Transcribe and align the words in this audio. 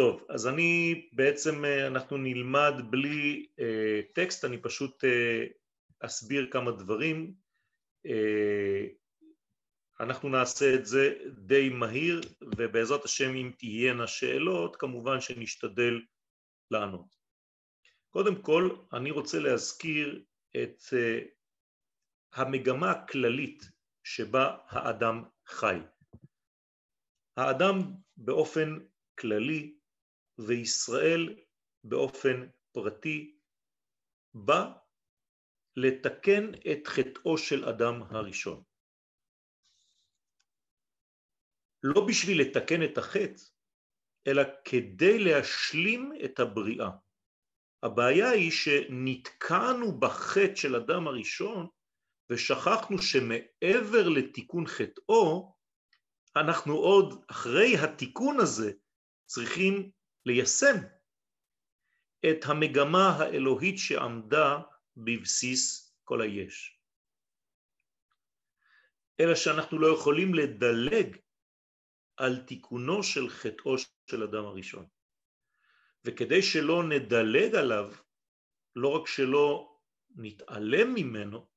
טוב, 0.00 0.26
אז 0.28 0.46
אני 0.46 0.94
בעצם, 1.12 1.64
אה, 1.64 1.86
אנחנו 1.86 2.16
נלמד 2.16 2.72
בלי 2.90 3.46
אה, 3.58 4.00
טקסט, 4.14 4.44
אני 4.44 4.58
פשוט 4.58 5.04
אה, 5.04 5.44
אסביר 6.00 6.48
כמה 6.50 6.70
דברים. 6.70 7.34
אה, 8.06 8.86
אנחנו 10.00 10.28
נעשה 10.28 10.74
את 10.74 10.86
זה 10.86 11.14
די 11.46 11.68
מהיר, 11.68 12.20
ובעזרת 12.56 13.04
השם 13.04 13.34
אם 13.34 13.50
תהיינה 13.58 14.06
שאלות, 14.06 14.76
כמובן 14.76 15.20
שנשתדל 15.20 16.00
לענות. 16.70 17.16
קודם 18.10 18.42
כל, 18.42 18.76
אני 18.92 19.10
רוצה 19.10 19.38
להזכיר 19.38 20.24
את 20.56 20.82
אה, 20.92 21.20
המגמה 22.34 22.90
הכללית 22.90 23.70
שבה 24.04 24.56
האדם 24.68 25.24
חי. 25.46 25.78
האדם 27.36 27.78
באופן 28.16 28.78
כללי 29.18 29.79
וישראל 30.46 31.36
באופן 31.84 32.48
פרטי 32.72 33.38
בא 34.34 34.72
לתקן 35.76 36.50
את 36.72 36.86
חטאו 36.86 37.38
של 37.38 37.64
אדם 37.64 38.02
הראשון. 38.02 38.62
לא 41.82 42.06
בשביל 42.08 42.40
לתקן 42.40 42.82
את 42.84 42.98
החטא, 42.98 43.42
אלא 44.26 44.42
כדי 44.64 45.18
להשלים 45.18 46.12
את 46.24 46.40
הבריאה. 46.40 46.90
הבעיה 47.82 48.30
היא 48.30 48.50
שנתקענו 48.50 50.00
בחטא 50.00 50.54
של 50.54 50.76
אדם 50.76 51.06
הראשון 51.06 51.66
ושכחנו 52.32 52.96
שמעבר 53.02 54.08
לתיקון 54.08 54.66
חטאו, 54.66 55.54
אנחנו 56.36 56.74
עוד 56.74 57.24
אחרי 57.30 57.76
התיקון 57.76 58.40
הזה 58.40 58.72
צריכים 59.26 59.90
ליישם 60.26 60.76
את 62.30 62.44
המגמה 62.44 63.08
האלוהית 63.18 63.78
שעמדה 63.78 64.58
בבסיס 64.96 65.94
כל 66.04 66.22
היש. 66.22 66.80
אלא 69.20 69.34
שאנחנו 69.34 69.78
לא 69.78 69.94
יכולים 69.94 70.34
לדלג 70.34 71.16
על 72.16 72.42
תיקונו 72.46 73.02
של 73.02 73.28
חטאו 73.28 73.74
של 74.10 74.22
אדם 74.22 74.44
הראשון. 74.44 74.86
וכדי 76.04 76.42
שלא 76.42 76.82
נדלג 76.88 77.54
עליו, 77.54 77.92
לא 78.76 78.88
רק 78.88 79.06
שלא 79.06 79.78
נתעלם 80.16 80.94
ממנו, 80.94 81.48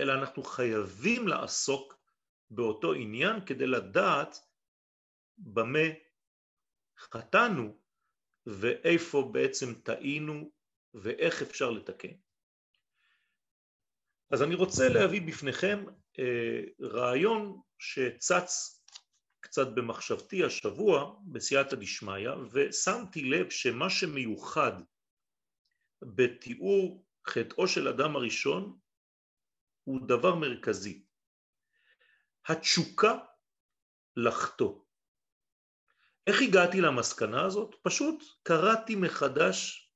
אלא 0.00 0.12
אנחנו 0.12 0.42
חייבים 0.42 1.28
לעסוק 1.28 1.94
באותו 2.50 2.92
עניין 2.92 3.46
כדי 3.46 3.66
לדעת 3.66 4.36
במה 5.38 5.88
חטאנו 6.98 7.78
ואיפה 8.48 9.30
בעצם 9.32 9.74
טעינו 9.74 10.50
ואיך 10.94 11.42
אפשר 11.42 11.70
לתקן. 11.70 12.12
אז 14.30 14.42
אני 14.42 14.54
רוצה 14.54 14.88
להביא 14.88 15.22
בפניכם 15.22 15.84
אה, 16.18 16.60
רעיון 16.80 17.60
שצץ 17.78 18.82
קצת 19.40 19.66
במחשבתי 19.74 20.44
השבוע 20.44 21.20
בסייעתא 21.32 21.76
דשמיא 21.76 22.30
ושמתי 22.52 23.24
לב 23.24 23.50
שמה 23.50 23.90
שמיוחד 23.90 24.72
בתיאור 26.02 27.04
חטאו 27.28 27.68
של 27.68 27.88
אדם 27.88 28.16
הראשון 28.16 28.78
הוא 29.84 30.08
דבר 30.08 30.34
מרכזי. 30.34 31.04
התשוקה 32.46 33.18
לחטוא. 34.16 34.87
איך 36.28 36.42
הגעתי 36.42 36.80
למסקנה 36.80 37.46
הזאת? 37.46 37.74
פשוט 37.82 38.24
קראתי 38.42 38.94
מחדש 38.94 39.90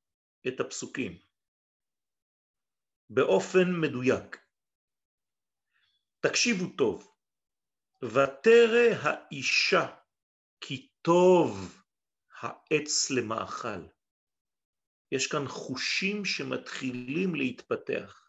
את 0.48 0.61
הפסוקים 0.61 1.19
באופן 3.11 3.80
מדויק. 3.80 4.36
תקשיבו 6.20 6.77
טוב, 6.77 7.14
ותרא 8.02 8.95
האישה 9.02 9.86
כי 10.61 10.89
טוב 11.02 11.83
העץ 12.40 13.11
למאכל. 13.11 13.86
יש 15.12 15.27
כאן 15.27 15.48
חושים 15.48 16.24
שמתחילים 16.24 17.34
להתפתח. 17.34 18.28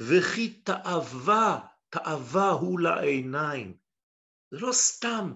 וכי 0.00 0.62
תאווה, 0.62 1.66
תאווה 1.88 2.50
הוא 2.50 2.80
לעיניים. 2.80 3.76
זה 4.50 4.58
לא 4.60 4.72
סתם, 4.72 5.32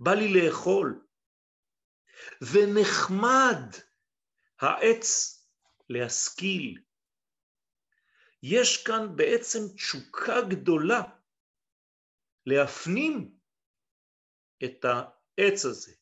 בא 0.00 0.10
לי 0.10 0.28
לאכול. 0.34 1.06
ונחמד 2.52 3.76
העץ 4.60 5.38
להשכיל. 5.88 6.82
יש 8.42 8.86
כאן 8.86 9.16
בעצם 9.16 9.58
תשוקה 9.74 10.34
גדולה 10.50 11.02
להפנים 12.46 13.38
את 14.64 14.84
העץ 14.84 15.64
הזה. 15.64 15.92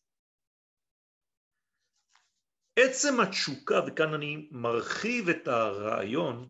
עצם 2.79 3.21
התשוקה, 3.21 3.75
וכאן 3.87 4.15
אני 4.15 4.49
מרחיב 4.51 5.29
את 5.29 5.49
הרעיון, 5.49 6.49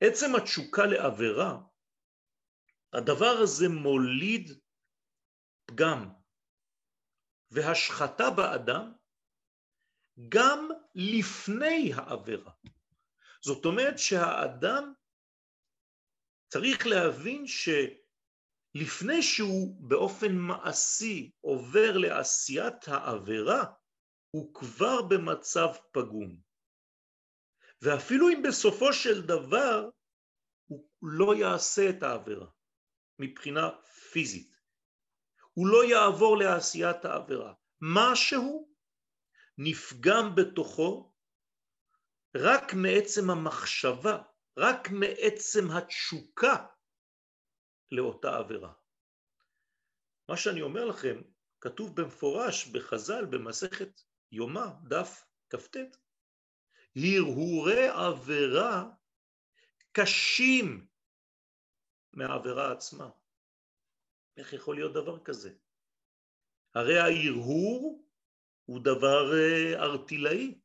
עצם 0.00 0.36
התשוקה 0.36 0.82
לעבירה, 0.86 1.58
הדבר 2.92 3.34
הזה 3.42 3.68
מוליד 3.68 4.60
פגם 5.64 6.19
והשחתה 7.50 8.24
באדם 8.36 8.92
גם 10.28 10.68
לפני 10.94 11.92
העבירה. 11.94 12.52
זאת 13.44 13.64
אומרת 13.64 13.98
שהאדם 13.98 14.92
צריך 16.52 16.86
להבין 16.86 17.44
שלפני 17.46 19.22
שהוא 19.22 19.88
באופן 19.88 20.32
מעשי 20.32 21.30
עובר 21.40 21.96
לעשיית 21.96 22.88
העבירה, 22.88 23.64
הוא 24.30 24.54
כבר 24.54 25.02
במצב 25.10 25.68
פגום. 25.92 26.40
ואפילו 27.82 28.28
אם 28.28 28.42
בסופו 28.48 28.92
של 28.92 29.26
דבר 29.26 29.88
הוא 30.66 30.88
לא 31.02 31.34
יעשה 31.34 31.90
את 31.90 32.02
העבירה 32.02 32.46
מבחינה 33.18 33.70
פיזית, 34.12 34.59
הוא 35.54 35.66
לא 35.66 35.84
יעבור 35.84 36.36
לעשיית 36.36 37.04
העבירה. 37.04 37.52
משהו 37.80 38.74
נפגם 39.58 40.34
בתוכו 40.34 41.14
רק 42.36 42.74
מעצם 42.74 43.30
המחשבה, 43.30 44.22
רק 44.58 44.90
מעצם 44.90 45.70
התשוקה 45.70 46.66
לאותה 47.92 48.36
עבירה. 48.36 48.72
מה 50.28 50.36
שאני 50.36 50.62
אומר 50.62 50.84
לכם 50.84 51.22
כתוב 51.60 52.00
במפורש 52.00 52.66
בחז"ל 52.66 53.24
במסכת 53.24 54.00
יומא, 54.32 54.66
דף 54.88 55.24
כ"ט, 55.50 55.76
הרהורי 56.96 57.88
עבירה 57.88 58.88
קשים 59.92 60.86
מהעבירה 62.12 62.72
עצמה. 62.72 63.08
איך 64.36 64.52
יכול 64.52 64.74
להיות 64.76 64.92
דבר 64.92 65.18
כזה? 65.24 65.52
הרי 66.74 66.98
ההרהור 66.98 68.06
הוא 68.64 68.80
דבר 68.80 69.32
אה, 69.34 69.82
ארטילאי, 69.82 70.60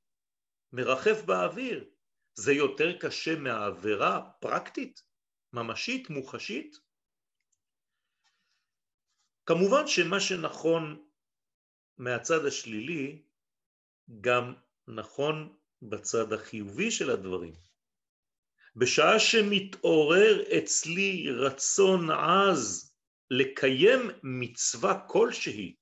מרחף 0.74 1.22
באוויר. 1.26 1.90
זה 2.36 2.54
יותר 2.54 3.00
קשה 3.00 3.36
מהעבירה 3.36 4.32
פרקטית, 4.40 5.04
ממשית, 5.54 6.10
מוחשית? 6.10 6.78
כמובן 9.46 9.88
שמה 9.88 10.20
שנכון 10.20 11.06
מהצד 11.98 12.46
השלילי 12.46 13.24
גם 14.22 14.54
נכון 14.88 15.58
בצד 15.82 16.34
החיובי 16.34 16.92
של 16.92 17.10
הדברים. 17.10 17.54
בשעה 18.76 19.20
שמתעורר 19.20 20.58
אצלי 20.58 21.32
רצון 21.32 22.12
עז 22.12 22.95
לקיים 23.32 24.10
מצווה 24.24 25.08
כלשהי, 25.08 25.76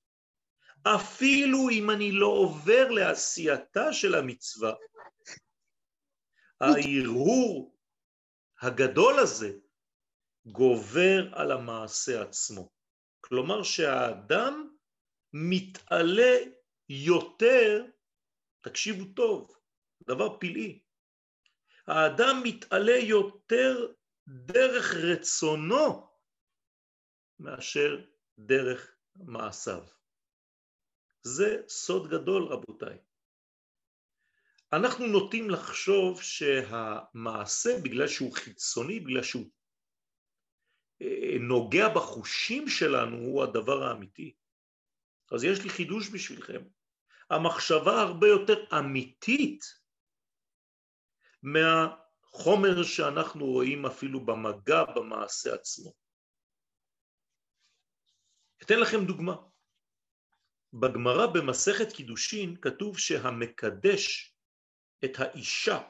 אפילו 0.84 1.70
אם 1.72 1.90
אני 1.90 2.12
לא 2.12 2.28
עובר 2.28 2.90
לעשייתה 2.90 3.94
של 3.94 4.16
המצווה, 4.16 4.74
ההרהור 6.62 7.78
הגדול 8.62 9.20
הזה 9.20 9.54
גובר 10.46 11.30
על 11.34 11.52
המעשה 11.52 12.22
עצמו. 12.22 12.70
כלומר 13.22 13.64
שהאדם 13.64 14.70
מתעלה 15.34 16.38
יותר, 16.90 17.86
תקשיבו 18.62 19.06
טוב, 19.14 19.56
דבר 20.08 20.38
פלאי, 20.40 20.80
האדם 21.88 22.42
מתעלה 22.44 22.98
יותר 22.98 23.94
דרך 24.28 24.94
רצונו 24.94 26.13
מאשר 27.44 28.06
דרך 28.40 28.96
מעשיו. 29.16 29.84
זה 31.22 31.62
סוד 31.68 32.10
גדול 32.10 32.44
רבותיי. 32.44 32.98
אנחנו 34.74 35.08
נוטים 35.08 35.50
לחשוב 35.50 36.22
שהמעשה 36.22 37.70
בגלל 37.84 38.08
שהוא 38.08 38.34
חיצוני, 38.34 39.00
בגלל 39.00 39.24
שהוא 39.24 39.46
אה, 41.02 41.38
נוגע 41.40 41.90
בחושים 41.90 42.68
שלנו 42.68 43.18
הוא 43.18 43.44
הדבר 43.44 43.84
האמיתי. 43.84 44.36
אז 45.32 45.44
יש 45.44 45.64
לי 45.64 45.70
חידוש 45.70 46.10
בשבילכם. 46.10 46.62
המחשבה 47.30 48.02
הרבה 48.02 48.28
יותר 48.28 48.66
אמיתית 48.80 49.64
מהחומר 51.44 52.84
שאנחנו 52.84 53.46
רואים 53.46 53.86
אפילו 53.86 54.26
במגע 54.26 54.84
במעשה 54.96 55.54
עצמו. 55.54 56.03
אתן 58.66 58.80
לכם 58.80 59.06
דוגמה. 59.06 59.36
בגמרא 60.74 61.26
במסכת 61.34 61.96
קידושין 61.96 62.56
כתוב 62.62 63.00
שהמקדש 63.00 64.36
את 65.06 65.20
האישה 65.20 65.82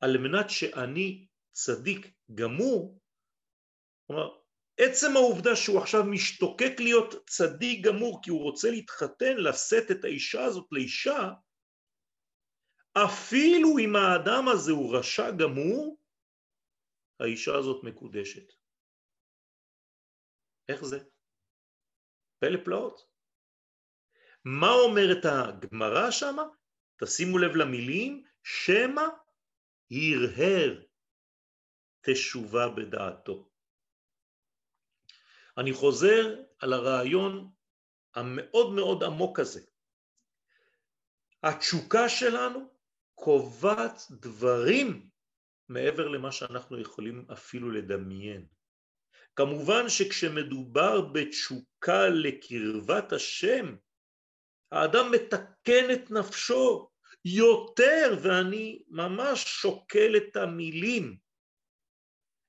על 0.00 0.18
מנת 0.18 0.50
שאני 0.50 1.26
צדיק 1.52 2.06
גמור, 2.34 3.00
כלומר 4.06 4.28
עצם 4.76 5.16
העובדה 5.16 5.56
שהוא 5.56 5.78
עכשיו 5.78 6.04
משתוקק 6.04 6.72
להיות 6.78 7.14
צדיק 7.26 7.84
גמור 7.84 8.20
כי 8.22 8.30
הוא 8.30 8.42
רוצה 8.42 8.70
להתחתן, 8.70 9.36
לשאת 9.36 9.90
את 9.90 10.04
האישה 10.04 10.44
הזאת 10.44 10.68
לאישה, 10.72 11.30
אפילו 12.92 13.78
אם 13.78 13.96
האדם 13.96 14.48
הזה 14.48 14.72
הוא 14.72 14.96
רשע 14.96 15.30
גמור, 15.30 15.98
האישה 17.20 17.54
הזאת 17.58 17.84
מקודשת. 17.84 18.52
איך 20.68 20.84
זה? 20.84 20.98
פלא 22.42 22.64
פלאות. 22.64 23.00
מה 24.44 24.70
אומרת 24.70 25.24
הגמרא 25.24 26.10
שמה? 26.10 26.42
תשימו 26.96 27.38
לב 27.38 27.56
למילים, 27.56 28.24
שמא 28.42 29.02
הרהר 29.90 30.82
תשובה 32.00 32.68
בדעתו. 32.68 33.48
אני 35.58 35.72
חוזר 35.72 36.42
על 36.58 36.72
הרעיון 36.72 37.50
המאוד 38.14 38.72
מאוד 38.74 39.04
עמוק 39.04 39.40
הזה. 39.40 39.60
התשוקה 41.42 42.08
שלנו 42.08 42.68
קובעת 43.14 44.02
דברים 44.10 45.10
מעבר 45.68 46.08
למה 46.08 46.32
שאנחנו 46.32 46.80
יכולים 46.80 47.26
אפילו 47.32 47.70
לדמיין. 47.70 48.46
כמובן 49.36 49.88
שכשמדובר 49.88 51.00
בתשוקה 51.00 52.08
לקרבת 52.08 53.12
השם, 53.12 53.76
האדם 54.72 55.12
מתקן 55.12 55.90
את 55.92 56.10
נפשו 56.10 56.90
יותר, 57.24 58.18
ואני 58.22 58.82
ממש 58.88 59.44
שוקל 59.44 60.16
את 60.16 60.36
המילים, 60.36 61.16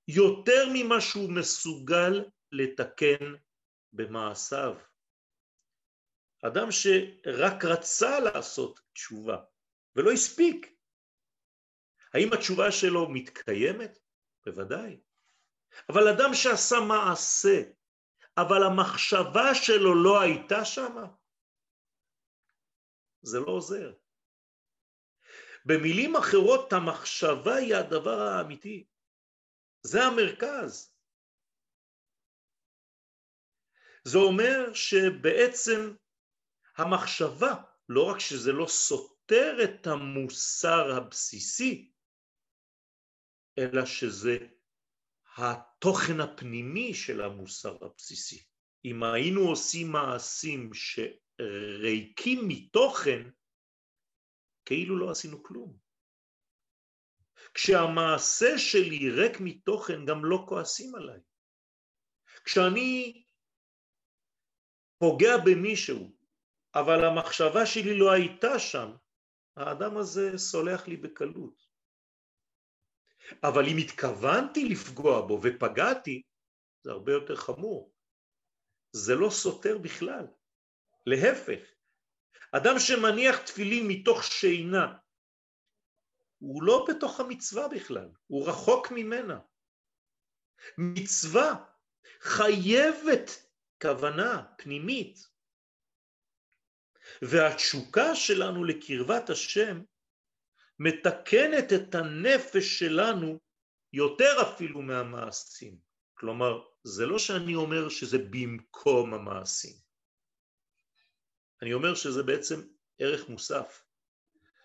יותר 0.08 0.66
ממה 0.74 1.02
שהוא 1.02 1.32
מסוגל 1.32 2.26
לתקן 2.52 3.36
במעשיו. 3.94 4.76
אדם 6.46 6.68
שרק 6.72 7.66
רצה 7.66 8.20
לעשות 8.20 8.80
תשובה 8.94 9.38
ולא 9.96 10.12
הספיק, 10.12 10.74
האם 12.14 12.34
התשובה 12.34 12.72
שלו 12.72 13.10
מתקיימת? 13.10 14.00
בוודאי. 14.46 15.00
אבל 15.90 16.08
אדם 16.08 16.34
שעשה 16.34 16.76
מעשה, 16.88 17.62
אבל 18.38 18.64
המחשבה 18.64 19.56
שלו 19.56 20.04
לא 20.04 20.22
הייתה 20.22 20.66
שמה, 20.66 21.06
זה 23.22 23.40
לא 23.40 23.52
עוזר. 23.52 23.94
במילים 25.66 26.16
אחרות, 26.16 26.74
המחשבה 26.74 27.56
היא 27.56 27.76
הדבר 27.76 28.20
האמיתי. 28.22 28.88
זה 29.84 30.04
המרכז. 30.04 30.96
זה 34.04 34.18
אומר 34.18 34.74
שבעצם 34.74 35.96
המחשבה, 36.78 37.54
לא 37.90 38.12
רק 38.12 38.20
שזה 38.20 38.52
לא 38.52 38.66
סותר 38.68 39.58
את 39.64 39.88
המוסר 39.88 40.98
הבסיסי, 40.98 41.92
אלא 43.60 43.86
שזה 43.86 44.38
התוכן 45.38 46.20
הפנימי 46.20 46.94
של 46.94 47.22
המוסר 47.22 47.78
הבסיסי. 47.86 48.44
אם 48.86 49.04
היינו 49.04 49.42
עושים 49.42 49.92
מעשים 49.92 50.70
שריקים 50.74 52.48
מתוכן, 52.48 53.30
כאילו 54.66 54.98
לא 54.98 55.12
עשינו 55.12 55.44
כלום. 55.44 55.78
כשהמעשה 57.54 58.58
שלי 58.58 59.10
ריק 59.12 59.38
מתוכן 59.40 60.06
גם 60.06 60.26
לא 60.26 60.46
כועסים 60.48 60.96
עליי. 60.96 61.20
כשאני 62.44 63.24
פוגע 64.98 65.38
במישהו, 65.46 66.18
אבל 66.76 67.06
המחשבה 67.06 67.66
שלי 67.66 68.00
לא 68.00 68.12
הייתה 68.12 68.60
שם, 68.60 68.92
האדם 69.58 69.98
הזה 69.98 70.38
סולח 70.38 70.88
לי 70.88 70.98
בקלות. 70.98 71.63
אבל 73.44 73.64
אם 73.68 73.78
התכוונתי 73.78 74.70
לפגוע 74.70 75.22
בו 75.28 75.40
ופגעתי, 75.44 76.22
זה 76.84 76.92
הרבה 76.92 77.12
יותר 77.12 77.36
חמור. 77.36 77.94
זה 78.92 79.16
לא 79.16 79.30
סותר 79.30 79.78
בכלל. 79.78 80.28
להפך, 81.06 81.62
אדם 82.52 82.80
שמניח 82.80 83.38
תפילין 83.38 83.88
מתוך 83.88 84.24
שינה, 84.24 84.98
הוא 86.40 86.64
לא 86.64 86.86
בתוך 86.90 87.20
המצווה 87.20 87.68
בכלל, 87.68 88.10
הוא 88.28 88.50
רחוק 88.50 88.92
ממנה. 88.92 89.40
מצווה 90.78 91.66
חייבת 92.22 93.30
כוונה 93.82 94.44
פנימית. 94.58 95.20
והתשוקה 97.22 98.16
שלנו 98.16 98.64
לקרבת 98.64 99.30
השם 99.30 99.82
מתקנת 100.80 101.74
את 101.74 101.96
הנפש 101.96 102.80
שלנו 102.80 103.40
יותר 103.94 104.42
אפילו 104.42 104.82
מהמעשים. 104.82 105.78
כלומר, 106.14 106.62
זה 106.84 107.06
לא 107.06 107.20
שאני 107.20 107.56
אומר 107.56 107.90
שזה 107.90 108.18
במקום 108.30 109.14
המעשים. 109.14 109.76
אני 111.62 111.74
אומר 111.74 111.96
שזה 111.96 112.24
בעצם 112.24 112.62
ערך 113.00 113.30
מוסף, 113.30 113.86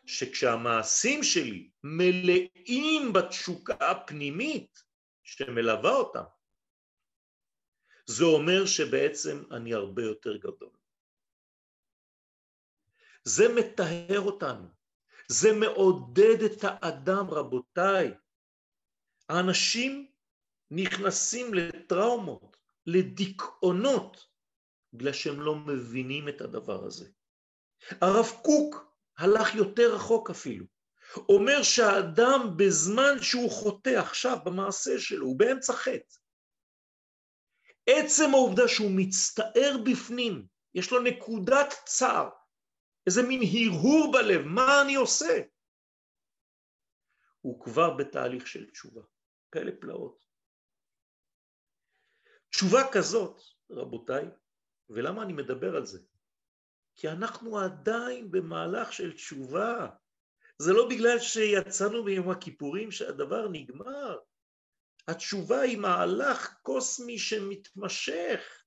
שכשהמעשים 0.07 1.23
שלי 1.23 1.71
מלאים 1.83 3.13
בתשוקה 3.13 3.91
הפנימית 3.91 4.85
שמלווה 5.23 5.91
אותם, 5.91 6.25
זה 8.07 8.25
אומר 8.25 8.67
שבעצם 8.67 9.43
אני 9.53 9.75
הרבה 9.75 10.03
יותר 10.03 10.37
גדול. 10.37 10.71
זה 13.25 13.45
מטהר 13.55 14.21
אותנו, 14.21 14.78
זה 15.29 15.53
מעודד 15.53 16.43
את 16.43 16.59
האדם, 16.63 17.31
רבותיי. 17.31 18.15
האנשים 19.29 20.11
נכנסים 20.71 21.55
לטראומות, 21.55 22.57
לדיכאונות, 22.87 24.27
בגלל 24.93 25.13
שהם 25.13 25.41
לא 25.41 25.55
מבינים 25.55 26.29
את 26.29 26.41
הדבר 26.41 26.85
הזה. 26.85 27.09
הרב 28.01 28.27
קוק 28.43 28.95
הלך 29.19 29.55
יותר 29.55 29.95
רחוק 29.95 30.31
אפילו. 30.31 30.67
אומר 31.29 31.63
שהאדם 31.63 32.55
בזמן 32.57 33.23
שהוא 33.23 33.51
חוטא 33.51 33.91
עכשיו 33.91 34.37
במעשה 34.45 34.99
שלו, 34.99 35.27
הוא 35.27 35.39
באמצע 35.39 35.73
חטא, 35.73 36.17
עצם 37.87 38.31
העובדה 38.35 38.69
שהוא 38.69 38.91
מצטער 38.97 39.77
בפנים, 39.85 40.47
יש 40.75 40.91
לו 40.91 41.03
נקודת 41.03 41.75
צער, 41.85 42.29
איזה 43.09 43.23
מין 43.23 43.41
הרהור 43.43 44.13
בלב, 44.13 44.47
מה 44.47 44.83
אני 44.83 44.95
עושה? 44.95 45.43
הוא 47.41 47.65
כבר 47.65 47.97
בתהליך 47.97 48.47
של 48.47 48.71
תשובה, 48.71 49.03
כאלה 49.53 49.73
פלאות. 49.81 50.27
תשובה 52.51 52.81
כזאת, 52.93 53.41
רבותיי, 53.71 54.25
ולמה 54.91 55.23
אני 55.23 55.33
מדבר 55.33 55.77
על 55.77 55.87
זה? 55.87 55.99
כי 56.97 57.09
אנחנו 57.09 57.59
עדיין 57.59 58.31
במהלך 58.31 58.93
של 58.93 59.13
תשובה. 59.13 59.89
זה 60.59 60.73
לא 60.73 60.89
בגלל 60.89 61.19
שיצאנו 61.19 62.05
מיום 62.05 62.31
הכיפורים 62.31 62.91
שהדבר 62.91 63.49
נגמר. 63.49 64.19
התשובה 65.09 65.61
היא 65.61 65.79
מהלך 65.79 66.55
קוסמי 66.63 67.19
שמתמשך, 67.19 68.65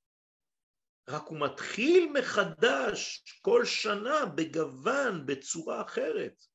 רק 1.11 1.27
הוא 1.27 1.39
מתחיל 1.39 2.11
מחדש 2.19 3.23
כל 3.41 3.65
שנה 3.65 4.25
בגוון, 4.25 5.25
בצורה 5.25 5.81
אחרת. 5.81 6.45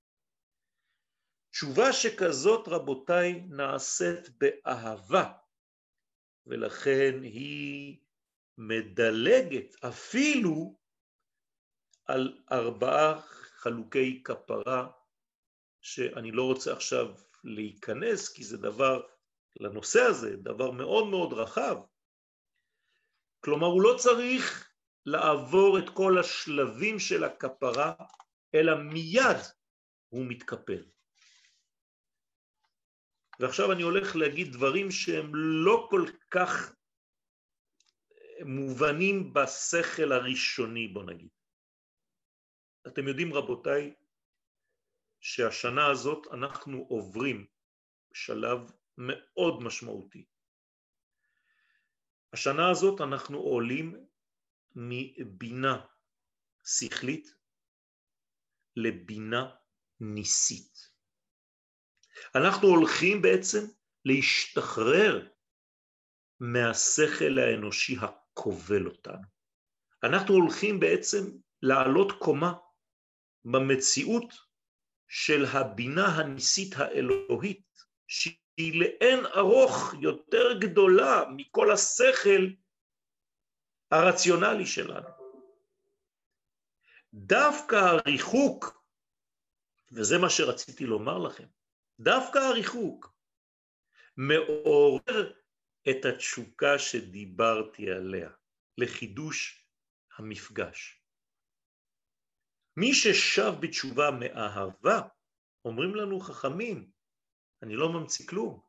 תשובה 1.51 1.93
שכזאת, 1.93 2.69
רבותיי, 2.69 3.41
נעשית 3.49 4.31
באהבה, 4.39 5.33
ולכן 6.47 7.23
היא 7.23 7.99
מדלגת 8.59 9.85
אפילו 9.85 10.79
על 12.07 12.39
ארבעה 12.53 13.21
חלוקי 13.57 14.23
כפרה 14.25 14.91
שאני 15.81 16.33
לא 16.33 16.43
רוצה 16.43 16.73
עכשיו 16.73 17.15
להיכנס 17.45 18.29
כי 18.29 18.45
זה 18.45 18.57
דבר, 18.57 19.03
לנושא 19.61 20.01
הזה, 20.01 20.37
דבר 20.37 20.71
מאוד 20.71 21.07
מאוד 21.07 21.33
רחב. 21.33 21.77
כלומר 23.41 23.67
הוא 23.67 23.83
לא 23.83 23.97
צריך 23.99 24.73
לעבור 25.07 25.79
את 25.79 25.89
כל 25.95 26.19
השלבים 26.19 26.99
של 26.99 27.25
הכפרה 27.25 27.95
אלא 28.55 28.73
מיד 28.93 29.37
הוא 30.09 30.25
מתקפל. 30.29 30.85
ועכשיו 33.41 33.73
אני 33.73 33.83
הולך 33.83 34.17
להגיד 34.17 34.53
דברים 34.53 34.91
שהם 34.91 35.31
לא 35.35 35.87
כל 35.91 36.07
כך 36.31 36.75
מובנים 38.45 39.33
בשכל 39.33 40.13
הראשוני 40.13 40.89
בוא 40.89 41.05
נגיד. 41.05 41.29
אתם 42.87 43.09
יודעים 43.09 43.35
רבותיי 43.35 43.95
שהשנה 45.21 45.87
הזאת 45.87 46.27
אנחנו 46.33 46.87
עוברים 46.89 47.47
שלב 48.15 48.59
מאוד 48.99 49.63
משמעותי. 49.63 50.25
השנה 52.33 52.71
הזאת 52.71 53.01
אנחנו 53.01 53.39
עולים 53.39 54.07
מבינה 54.75 55.87
שכלית 56.65 57.35
לבינה 58.77 59.55
ניסית. 60.01 60.91
אנחנו 62.35 62.69
הולכים 62.69 63.23
בעצם 63.23 63.67
להשתחרר 64.05 65.29
מהשכל 66.41 67.39
האנושי 67.39 67.97
הכובל 68.01 68.87
אותנו. 68.87 69.27
אנחנו 70.03 70.35
הולכים 70.35 70.81
בעצם 70.81 71.25
לעלות 71.63 72.13
קומה 72.19 72.53
במציאות 73.45 74.35
של 75.09 75.45
הבינה 75.45 76.07
הניסית 76.07 76.75
האלוהית, 76.77 77.67
שהיא 78.07 78.37
לאין 78.59 79.27
ארוך 79.27 79.95
יותר 80.01 80.59
גדולה 80.61 81.25
מכל 81.37 81.71
השכל 81.71 82.47
הרציונלי 83.91 84.67
שלנו. 84.67 85.09
דווקא 87.15 87.77
הריחוק, 87.77 88.83
וזה 89.93 90.19
מה 90.19 90.31
שרציתי 90.31 90.87
לומר 90.87 91.19
לכם, 91.19 91.47
דווקא 92.01 92.39
הריחוק 92.39 93.17
מעורר 94.17 95.33
את 95.91 96.05
התשוקה 96.05 96.79
שדיברתי 96.79 97.91
עליה, 97.91 98.31
לחידוש 98.79 99.67
המפגש. 100.19 101.03
מי 102.77 102.95
ששב 102.95 103.53
בתשובה 103.61 104.11
מאהבה, 104.11 105.01
אומרים 105.65 105.95
לנו 105.95 106.21
חכמים, 106.21 106.91
אני 107.63 107.77
לא 107.77 107.89
ממציא 107.93 108.27
כלום, 108.27 108.61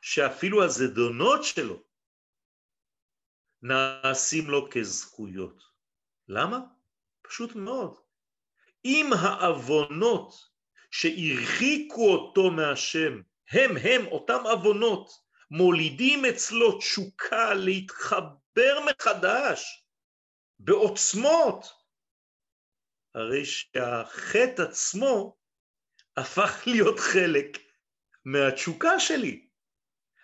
שאפילו 0.00 0.64
הזדונות 0.64 1.44
שלו 1.44 1.82
נעשים 3.62 4.50
לו 4.50 4.68
כזכויות. 4.70 5.62
למה? 6.28 6.58
פשוט 7.22 7.54
מאוד. 7.54 8.00
אם 8.84 9.10
העוונות 9.12 10.34
שהרחיקו 10.90 12.12
אותו 12.12 12.50
מהשם 12.50 13.20
הם 13.50 13.70
הם 13.76 14.06
אותם 14.06 14.40
עוונות 14.44 15.10
מולידים 15.50 16.24
אצלו 16.24 16.78
תשוקה 16.78 17.54
להתחבר 17.54 18.78
מחדש 18.90 19.86
בעוצמות, 20.58 21.66
הרי 23.14 23.44
שהחטא 23.44 24.62
עצמו 24.62 25.36
הפך 26.16 26.62
להיות 26.66 26.98
חלק 26.98 27.58
מהתשוקה 28.24 29.00
שלי. 29.00 29.48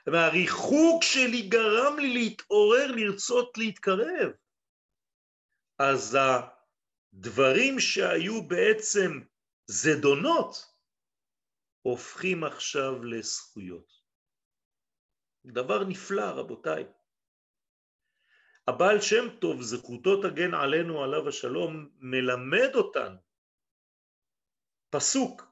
והריחוק 0.07 1.03
שלי 1.03 1.49
גרם 1.49 1.99
לי 1.99 2.15
להתעורר, 2.15 2.87
לרצות 2.87 3.59
להתקרב. 3.59 4.33
אז 5.79 6.17
הדברים 7.13 7.81
שהיו 7.81 8.49
בעצם 8.49 9.11
זדונות, 9.67 10.75
הופכים 11.83 12.45
עכשיו 12.45 13.05
לזכויות. 13.05 13.93
דבר 15.47 15.85
נפלא, 15.85 16.25
רבותיי. 16.25 16.85
הבעל 18.69 19.01
שם 19.01 19.39
טוב, 19.41 19.63
זכותו 19.63 20.23
תגן 20.23 20.55
עלינו 20.55 21.05
עליו 21.05 21.29
השלום, 21.29 21.91
מלמד 21.99 22.75
אותנו. 22.75 23.17
פסוק, 24.91 25.43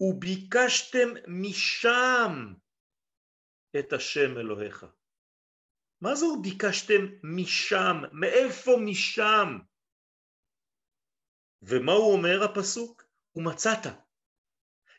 וביקשתם 0.00 1.08
משם 1.28 2.54
את 3.78 3.92
השם 3.92 4.38
אלוהיך. 4.38 4.86
מה 6.00 6.14
זה 6.14 6.26
וביקשתם 6.26 7.06
משם? 7.22 7.96
מאיפה 8.12 8.70
משם? 8.84 9.58
ומה 11.62 11.92
הוא 11.92 12.12
אומר 12.12 12.44
הפסוק? 12.44 13.04
ומצאת. 13.36 13.86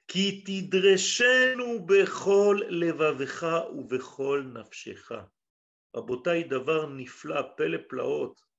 כי 0.08 0.44
תדרשנו 0.46 1.86
בכל 1.86 2.58
לבבך 2.70 3.46
ובכל 3.78 4.44
נפשך. 4.54 5.12
רבותיי, 5.96 6.44
דבר 6.44 6.86
נפלא, 6.90 7.42
פלא 7.58 7.78
פלאות. 7.90 8.51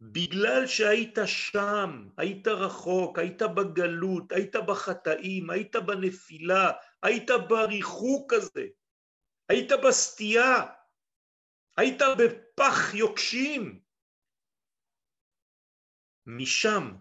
בגלל 0.00 0.66
שהיית 0.66 1.18
שם, 1.26 2.08
היית 2.16 2.48
רחוק, 2.48 3.18
היית 3.18 3.42
בגלות, 3.42 4.32
היית 4.32 4.56
בחטאים, 4.56 5.50
היית 5.50 5.76
בנפילה, 5.76 6.72
היית 7.02 7.30
בריחוק 7.48 8.32
הזה, 8.32 8.66
היית 9.48 9.72
בסטייה, 9.84 10.54
היית 11.76 12.00
בפח 12.18 12.94
יוקשים. 12.94 13.80
משם 16.26 16.96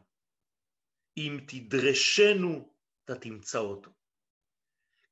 אם 1.18 1.38
תדרשנו, 1.48 2.74
אתה 3.04 3.16
תמצא 3.16 3.58
אותו. 3.58 3.92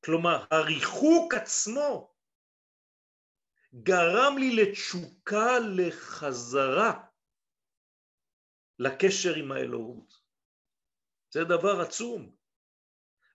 כלומר, 0.05 0.45
הריחוק 0.51 1.33
עצמו 1.33 2.13
גרם 3.73 4.37
לי 4.37 4.55
לתשוקה 4.55 5.59
לחזרה 5.75 7.12
לקשר 8.83 9.35
עם 9.35 9.51
האלוהות. 9.51 10.13
זה 11.29 11.43
דבר 11.43 11.81
עצום. 11.81 12.35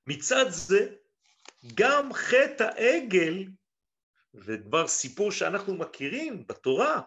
מצד 0.06 0.44
זה, 0.48 0.94
גם 1.74 2.12
חטא 2.12 2.62
העגל, 2.62 3.44
וכבר 4.34 4.88
סיפור 4.88 5.32
שאנחנו 5.32 5.74
מכירים 5.74 6.46
בתורה, 6.46 7.02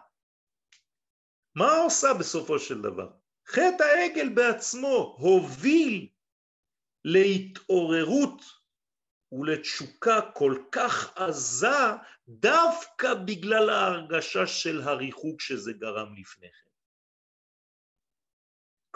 מה 1.54 1.76
עושה 1.76 2.08
בסופו 2.20 2.58
של 2.58 2.82
דבר? 2.82 3.10
חטא 3.48 3.82
העגל 3.82 4.28
בעצמו 4.28 5.16
הוביל 5.18 6.08
להתעוררות 7.04 8.42
ולתשוקה 9.32 10.20
כל 10.34 10.62
כך 10.72 11.16
עזה 11.16 11.68
דווקא 12.28 13.14
בגלל 13.14 13.70
ההרגשה 13.70 14.46
של 14.46 14.80
הריחוק 14.80 15.40
שזה 15.40 15.72
גרם 15.72 16.14
לפני 16.14 16.48
כן. 16.48 16.70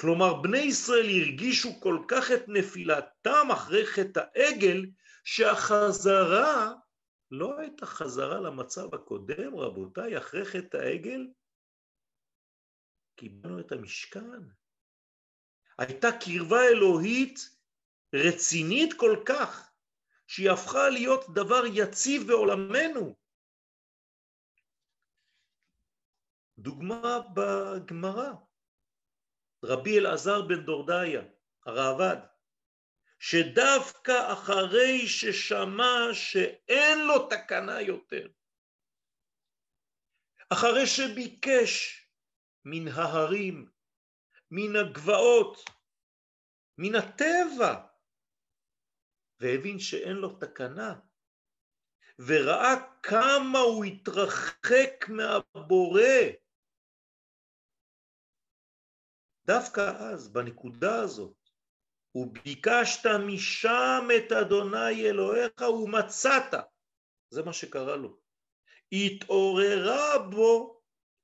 כלומר 0.01 0.43
בני 0.43 0.59
ישראל 0.59 1.07
הרגישו 1.07 1.81
כל 1.81 2.05
כך 2.09 2.31
את 2.35 2.49
נפילתם 2.49 3.47
אחרי 3.53 3.87
חטא 3.87 4.21
העגל 4.35 4.87
שהחזרה 5.25 6.73
לא 7.31 7.59
הייתה 7.59 7.87
חזרה 7.87 8.41
למצב 8.41 8.95
הקודם 8.95 9.57
רבותיי 9.57 10.19
אחרי 10.19 10.45
חטא 10.45 10.77
העגל 10.77 11.27
קיבלנו 13.17 13.61
את 13.61 13.73
המשכן. 13.73 14.41
הייתה 15.79 16.09
קרבה 16.21 16.63
אלוהית 16.69 17.39
רצינית 18.15 18.95
כל 18.97 19.23
כך, 19.27 19.71
שהיא 20.27 20.51
הפכה 20.51 20.89
להיות 20.89 21.35
דבר 21.35 21.63
יציב 21.75 22.23
בעולמנו. 22.27 23.17
דוגמה 26.59 27.19
בגמרא, 27.35 28.33
רבי 29.65 29.99
אלעזר 29.99 30.43
בן 30.43 30.65
דורדיה, 30.65 31.23
הראב"ד, 31.67 32.17
שדווקא 33.19 34.33
אחרי 34.33 35.09
ששמע 35.09 35.99
שאין 36.13 36.99
לו 37.07 37.29
תקנה 37.29 37.81
יותר, 37.81 38.29
אחרי 40.53 40.87
שביקש 40.87 42.03
מן 42.65 42.89
ההרים, 42.89 43.71
מן 44.51 44.77
הגבעות, 44.77 45.71
מן 46.79 46.95
הטבע, 46.95 47.87
והבין 49.41 49.79
שאין 49.79 50.17
לו 50.17 50.37
תקנה, 50.37 50.95
וראה 52.19 52.75
כמה 53.03 53.59
הוא 53.59 53.85
התרחק 53.85 55.05
מהבורא, 55.09 56.03
דווקא 59.47 59.81
אז, 59.81 60.29
בנקודה 60.29 61.01
הזאת, 61.01 61.37
וביקשת 62.15 63.07
משם 63.07 64.09
את 64.17 64.33
אדוני 64.33 65.11
אלוהיך 65.11 65.61
ומצאת, 65.61 66.55
זה 67.31 67.43
מה 67.43 67.53
שקרה 67.53 67.97
לו. 67.97 68.17
התעוררה 68.93 70.19
בו 70.19 70.81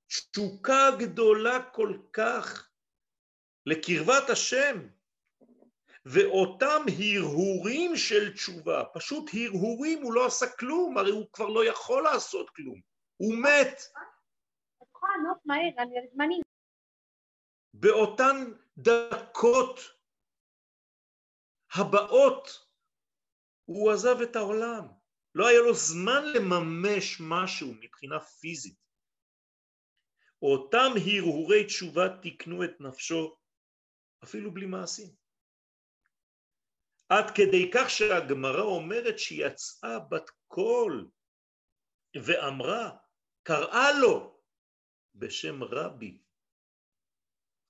תשוקה 0.06 0.90
גדולה 0.98 1.62
כל 1.62 1.98
כך 2.12 2.68
לקרבת 3.66 4.30
השם, 4.30 4.88
ואותם 6.04 6.82
הרהורים 7.00 7.96
של 7.96 8.32
תשובה, 8.34 8.84
פשוט 8.94 9.30
הרהורים, 9.34 10.02
הוא 10.02 10.12
לא 10.12 10.26
עשה 10.26 10.46
כלום, 10.58 10.98
הרי 10.98 11.10
הוא 11.10 11.26
כבר 11.32 11.48
לא 11.48 11.64
יכול 11.64 12.02
לעשות 12.02 12.50
כלום, 12.50 12.80
הוא 13.16 13.34
מת. 13.34 13.82
באותן 17.74 18.52
דקות 18.78 19.80
הבאות 21.74 22.48
הוא 23.64 23.92
עזב 23.92 24.16
את 24.22 24.36
העולם, 24.36 24.88
לא 25.34 25.48
היה 25.48 25.60
לו 25.60 25.74
זמן 25.74 26.22
לממש 26.34 27.20
משהו 27.20 27.74
מבחינה 27.80 28.20
פיזית. 28.20 28.82
אותם 30.42 30.90
הרהורי 30.96 31.66
תשובה 31.66 32.18
תיקנו 32.22 32.64
את 32.64 32.80
נפשו 32.80 33.36
אפילו 34.24 34.54
בלי 34.54 34.66
מעשים. 34.66 35.14
עד 37.08 37.30
כדי 37.34 37.70
כך 37.74 37.90
שהגמרא 37.90 38.62
אומרת 38.62 39.18
שהיא 39.18 39.46
יצאה 39.46 39.98
בת 39.98 40.30
קול 40.48 41.10
ואמרה, 42.26 42.96
קראה 43.42 43.92
לו 44.00 44.40
בשם 45.14 45.62
רבי. 45.62 46.22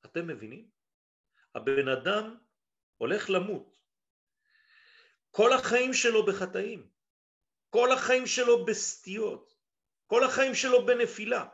אתם 0.07 0.27
מבינים? 0.27 0.71
הבן 1.55 1.89
אדם 1.89 2.37
הולך 2.97 3.31
למות. 3.31 3.73
כל 5.31 5.53
החיים 5.53 5.95
שלו 5.95 6.27
בחטאים, 6.27 6.91
כל 7.71 7.93
החיים 7.93 8.27
שלו 8.27 8.65
בסטיות, 8.65 9.55
כל 10.07 10.25
החיים 10.25 10.55
שלו 10.55 10.87
בנפילה. 10.87 11.49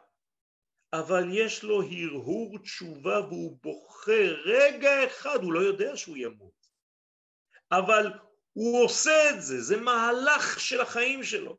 אבל 0.93 1.25
יש 1.33 1.63
לו 1.63 1.83
הרהור 1.83 2.59
תשובה 2.59 3.21
והוא 3.21 3.59
בוכה 3.63 4.23
רגע 4.45 5.07
אחד, 5.07 5.39
הוא 5.43 5.53
לא 5.53 5.61
יודע 5.61 5.97
שהוא 5.97 6.17
ימות. 6.17 6.69
אבל 7.71 8.07
הוא 8.53 8.85
עושה 8.85 9.31
את 9.31 9.43
זה, 9.43 9.61
זה 9.61 9.77
מהלך 9.77 10.61
של 10.61 10.81
החיים 10.81 11.23
שלו. 11.23 11.59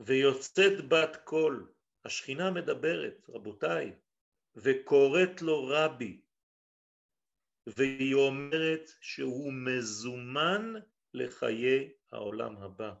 ויוצאת 0.00 0.88
בת 0.88 1.16
קול, 1.24 1.73
השכינה 2.04 2.50
מדברת, 2.50 3.26
רבותיי, 3.28 3.92
וקוראת 4.56 5.42
לו 5.42 5.66
רבי, 5.66 6.20
והיא 7.66 8.14
אומרת 8.14 8.90
שהוא 9.00 9.52
מזומן 9.52 10.72
לחיי 11.14 11.92
העולם 12.12 12.56
הבא. 12.56 12.94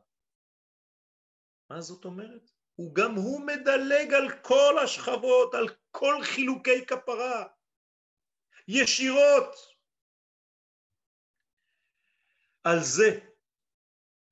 מה 1.70 1.80
זאת 1.80 2.04
אומרת? 2.04 2.50
הוא 2.74 2.94
גם 2.94 3.14
הוא 3.14 3.46
מדלג 3.46 4.14
על 4.14 4.42
כל 4.42 4.78
השכבות, 4.84 5.54
על 5.54 5.66
כל 5.90 6.14
חילוקי 6.22 6.86
כפרה, 6.86 7.46
ישירות. 8.68 9.74
על 12.64 12.78
זה, 12.80 13.20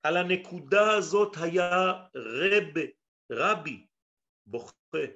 על 0.02 0.16
הנקודה 0.16 0.96
הזאת 0.98 1.36
היה 1.42 1.92
רב, 2.14 2.74
רבי 3.32 3.86
בוכה 4.52 5.06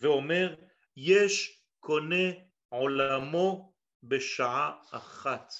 ואומר 0.00 0.54
יש 0.96 1.62
קונה 1.80 2.30
עולמו 2.68 3.74
בשעה 4.02 4.82
אחת. 4.90 5.52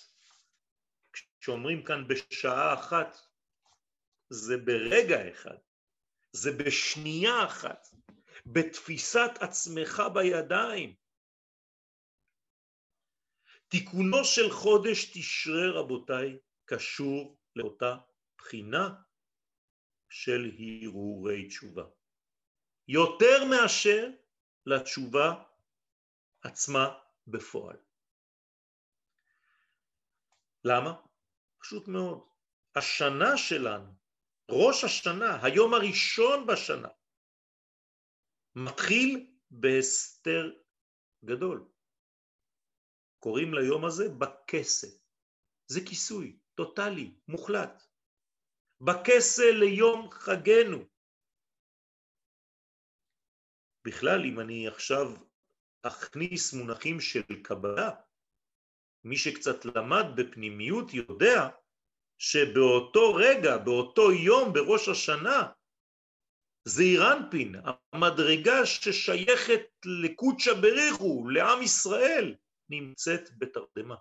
כשאומרים 1.40 1.84
כאן 1.84 2.08
בשעה 2.08 2.74
אחת 2.74 3.16
זה 4.30 4.56
ברגע 4.56 5.30
אחד, 5.30 5.56
זה 6.32 6.50
בשנייה 6.52 7.44
אחת, 7.46 7.86
בתפיסת 8.46 9.30
עצמך 9.40 10.02
בידיים. 10.14 10.96
תיקונו 13.68 14.24
של 14.24 14.50
חודש 14.50 15.18
תשרה 15.18 15.80
רבותיי 15.80 16.38
קשור 16.64 17.38
לאותה 17.56 17.96
בחינה 18.38 18.94
של 20.08 20.50
הרהורי 20.58 21.48
תשובה. 21.48 21.99
יותר 22.92 23.44
מאשר 23.50 24.10
לתשובה 24.66 25.42
עצמה 26.42 26.98
בפועל. 27.26 27.76
למה? 30.64 30.94
פשוט 31.58 31.88
מאוד. 31.88 32.20
השנה 32.76 33.36
שלנו, 33.36 33.92
ראש 34.50 34.84
השנה, 34.84 35.44
היום 35.44 35.74
הראשון 35.74 36.46
בשנה, 36.46 36.88
מתחיל 38.54 39.30
בהסתר 39.50 40.52
גדול. 41.24 41.68
קוראים 43.18 43.54
ליום 43.54 43.84
הזה 43.84 44.08
בכסה. 44.08 44.86
זה 45.66 45.80
כיסוי 45.86 46.38
טוטלי, 46.54 47.14
מוחלט. 47.28 47.82
בכסה 48.80 49.50
ליום 49.52 50.10
חגנו. 50.10 50.89
בכלל, 53.84 54.24
אם 54.24 54.40
אני 54.40 54.68
עכשיו 54.68 55.12
אכניס 55.82 56.52
מונחים 56.52 57.00
של 57.00 57.22
קבלה, 57.42 57.90
מי 59.04 59.16
שקצת 59.16 59.64
למד 59.64 60.04
בפנימיות 60.16 60.94
יודע 60.94 61.48
שבאותו 62.18 63.14
רגע, 63.14 63.58
באותו 63.58 64.12
יום 64.12 64.52
בראש 64.52 64.88
השנה, 64.88 65.48
זעירנפין, 66.64 67.54
המדרגה 67.92 68.66
ששייכת 68.66 69.62
לקודשא 69.84 70.54
בריחו, 70.54 71.28
לעם 71.28 71.62
ישראל, 71.62 72.34
נמצאת 72.68 73.38
בתרדמה. 73.38 73.96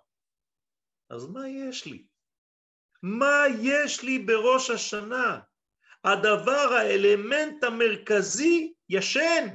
אז 1.10 1.26
מה 1.26 1.48
יש 1.48 1.86
לי? 1.86 2.06
מה 3.02 3.44
יש 3.62 4.02
לי 4.02 4.18
בראש 4.18 4.70
השנה? 4.70 5.40
הדבר, 6.04 6.68
האלמנט 6.78 7.64
המרכזי, 7.64 8.72
ישן. 8.88 9.46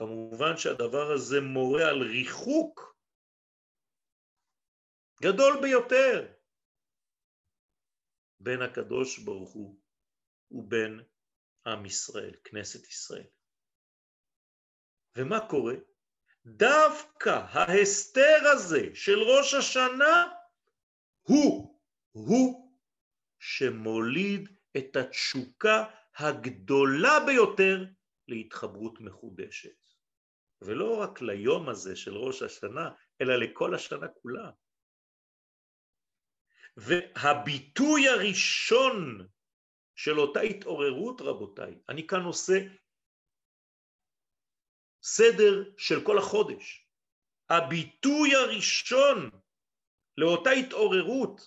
כמובן 0.00 0.56
שהדבר 0.56 1.12
הזה 1.14 1.40
מורה 1.40 1.88
על 1.88 2.02
ריחוק 2.02 2.96
גדול 5.22 5.58
ביותר 5.62 6.32
בין 8.40 8.62
הקדוש 8.62 9.18
ברוך 9.18 9.52
הוא 9.52 9.80
ובין 10.50 11.00
עם 11.66 11.86
ישראל, 11.86 12.36
כנסת 12.44 12.88
ישראל. 12.88 13.26
ומה 15.16 15.48
קורה? 15.48 15.74
דווקא 16.46 17.46
ההסתר 17.50 18.38
הזה 18.52 18.94
של 18.94 19.18
ראש 19.18 19.54
השנה 19.54 20.32
הוא, 21.22 21.80
הוא 22.10 22.76
שמוליד 23.38 24.48
את 24.76 24.96
התשוקה 24.96 25.84
הגדולה 26.16 27.26
ביותר 27.26 27.84
להתחברות 28.28 29.00
מחודשת. 29.00 29.89
ולא 30.62 31.00
רק 31.02 31.20
ליום 31.20 31.68
הזה 31.68 31.96
של 31.96 32.16
ראש 32.16 32.42
השנה, 32.42 32.90
אלא 33.20 33.36
לכל 33.36 33.74
השנה 33.74 34.08
כולה. 34.08 34.50
והביטוי 36.76 38.08
הראשון 38.08 39.26
של 39.94 40.20
אותה 40.20 40.40
התעוררות, 40.40 41.20
רבותיי, 41.20 41.78
אני 41.88 42.06
כאן 42.06 42.22
עושה 42.22 42.54
סדר 45.02 45.72
של 45.76 46.06
כל 46.06 46.18
החודש. 46.18 46.86
הביטוי 47.50 48.34
הראשון 48.34 49.30
לאותה 50.16 50.50
התעוררות 50.50 51.40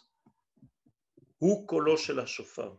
הוא 1.37 1.67
קולו 1.67 1.97
של 1.97 2.19
השופר. 2.19 2.75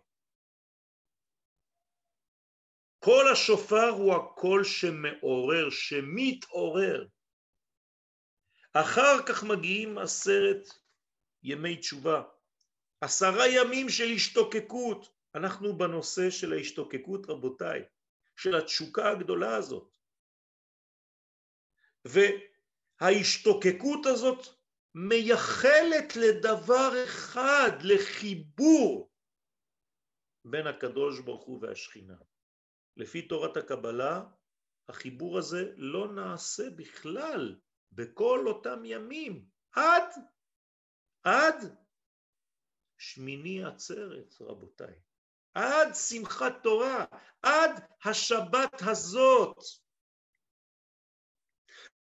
קול 3.05 3.29
השופר 3.33 3.89
הוא 3.89 4.15
הקול 4.15 4.65
שמעורר, 4.65 5.71
שמתעורר. 5.71 7.07
אחר 8.73 9.27
כך 9.27 9.45
מגיעים 9.45 9.99
עשרת 9.99 10.69
ימי 11.43 11.77
תשובה, 11.77 12.23
עשרה 13.01 13.49
ימים 13.49 13.89
של 13.89 14.09
השתוקקות. 14.15 15.15
אנחנו 15.35 15.79
בנושא 15.79 16.31
של 16.31 16.53
ההשתוקקות, 16.53 17.27
רבותיי, 17.29 17.83
של 18.37 18.57
התשוקה 18.57 19.11
הגדולה 19.11 19.57
הזאת. 19.57 19.93
וההשתוקקות 23.01 24.07
הזאת 24.07 24.47
מייחלת 24.95 26.17
לדבר 26.17 27.05
אחד, 27.05 27.71
לחיבור 27.83 29.11
בין 30.45 30.67
הקדוש 30.67 31.21
ברוך 31.21 31.45
הוא 31.45 31.63
והשכינה. 31.63 32.17
לפי 32.97 33.29
תורת 33.29 33.57
הקבלה, 33.57 34.23
החיבור 34.89 35.39
הזה 35.39 35.73
לא 35.77 36.13
נעשה 36.13 36.71
בכלל 36.71 37.61
בכל 37.93 38.45
אותם 38.47 38.85
ימים, 38.85 39.45
עד, 39.73 40.15
עד 41.23 41.77
שמיני 42.99 43.65
עצרת, 43.65 44.35
רבותיי, 44.41 44.95
עד 45.55 45.95
שמחת 45.95 46.53
תורה, 46.63 47.05
עד 47.43 47.71
השבת 48.05 48.83
הזאת. 48.89 49.57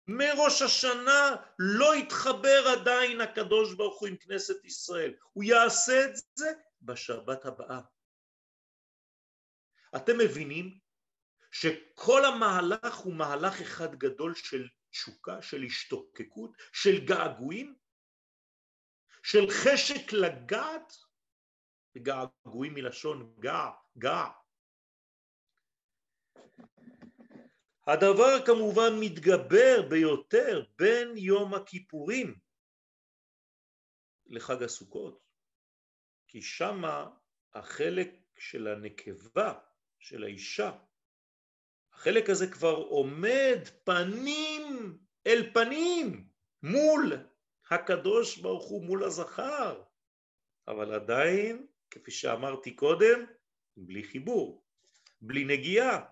מראש 0.06 0.62
השנה 0.62 1.36
לא 1.58 1.94
התחבר 1.94 2.64
עדיין 2.80 3.20
הקדוש 3.20 3.74
ברוך 3.74 4.00
הוא 4.00 4.08
עם 4.08 4.16
כנסת 4.16 4.64
ישראל, 4.64 5.14
הוא 5.32 5.44
יעשה 5.44 6.04
את 6.04 6.16
זה 6.34 6.52
בשבת 6.82 7.44
הבאה. 7.44 7.80
אתם 9.96 10.18
מבינים 10.18 10.83
שכל 11.54 12.24
המהלך 12.24 12.94
הוא 12.94 13.14
מהלך 13.14 13.60
אחד 13.60 13.94
גדול 13.94 14.34
של 14.34 14.68
תשוקה, 14.90 15.42
של 15.42 15.62
השתוקקות, 15.62 16.50
של 16.72 17.06
געגועים, 17.06 17.76
של 19.22 19.50
חשק 19.50 20.12
לגעת, 20.12 20.92
געגועים 21.98 22.74
מלשון 22.74 23.34
גע, 23.38 23.70
גע. 23.98 24.24
הדבר 27.86 28.46
כמובן 28.46 28.92
מתגבר 29.00 29.88
ביותר 29.90 30.64
בין 30.78 31.16
יום 31.16 31.54
הכיפורים 31.54 32.38
לחג 34.26 34.62
הסוכות, 34.62 35.26
כי 36.28 36.42
שמה 36.42 37.10
החלק 37.52 38.10
של 38.38 38.66
הנקבה, 38.66 39.60
של 39.98 40.24
האישה, 40.24 40.70
החלק 41.94 42.30
הזה 42.30 42.50
כבר 42.50 42.76
עומד 42.76 43.58
פנים 43.84 44.98
אל 45.26 45.50
פנים 45.54 46.28
מול 46.62 47.12
הקדוש 47.70 48.38
ברוך 48.38 48.64
הוא, 48.64 48.84
מול 48.84 49.04
הזכר, 49.04 49.82
אבל 50.68 50.94
עדיין, 50.94 51.66
כפי 51.90 52.10
שאמרתי 52.10 52.76
קודם, 52.76 53.24
בלי 53.76 54.04
חיבור, 54.04 54.64
בלי 55.20 55.44
נגיעה. 55.44 56.04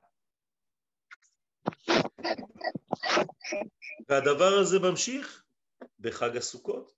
והדבר 4.09 4.53
הזה 4.61 4.79
ממשיך 4.79 5.45
בחג 5.99 6.37
הסוכות. 6.37 6.93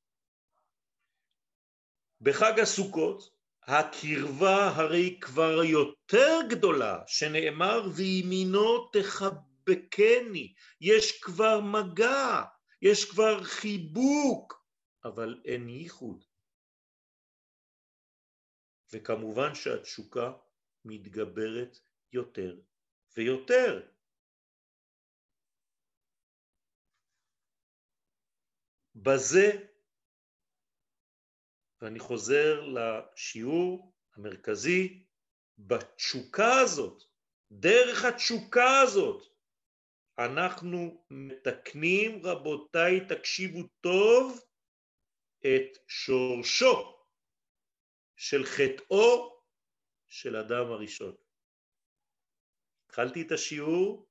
בחג 2.21 2.61
הסוכות 2.61 3.34
הקרבה 3.67 4.69
הרי 4.77 5.19
כבר 5.21 5.65
יותר 5.65 6.39
גדולה, 6.51 7.03
שנאמר 7.07 7.89
וימינו 7.97 8.91
תחבקני, 8.93 10.55
יש 10.81 11.21
כבר 11.23 11.61
מגע, 11.61 12.43
יש 12.83 13.11
כבר 13.11 13.45
חיבוק, 13.45 14.65
אבל 15.05 15.43
אין 15.45 15.69
ייחוד. 15.69 16.25
וכמובן 18.93 19.55
שהתשוקה 19.55 20.33
מתגברת 20.85 21.79
יותר 22.13 22.57
ויותר. 23.17 23.89
בזה 28.95 29.74
ואני 31.85 31.99
חוזר 31.99 32.67
לשיעור 32.67 33.93
המרכזי 34.17 35.05
בתשוקה 35.59 36.61
הזאת, 36.61 37.03
דרך 37.53 38.05
התשוקה 38.05 38.81
הזאת, 38.81 39.27
אנחנו 40.19 41.05
מתקנים, 41.11 42.27
רבותיי, 42.27 43.01
תקשיבו 43.09 43.63
טוב, 43.81 44.41
את 45.41 45.79
שורשו 45.89 46.99
של 48.17 48.45
חטאו 48.45 49.41
של 50.09 50.37
אדם 50.37 50.73
הראשון. 50.73 51.15
התחלתי 52.87 53.23
את 53.23 53.33
השיעור 53.33 54.09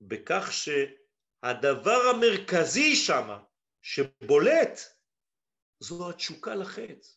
בכך 0.00 0.52
שהדבר 0.52 2.00
המרכזי 2.14 2.96
שם, 2.96 3.38
שבולט, 3.82 4.95
זו 5.80 6.10
התשוקה 6.10 6.54
לחטא. 6.54 7.08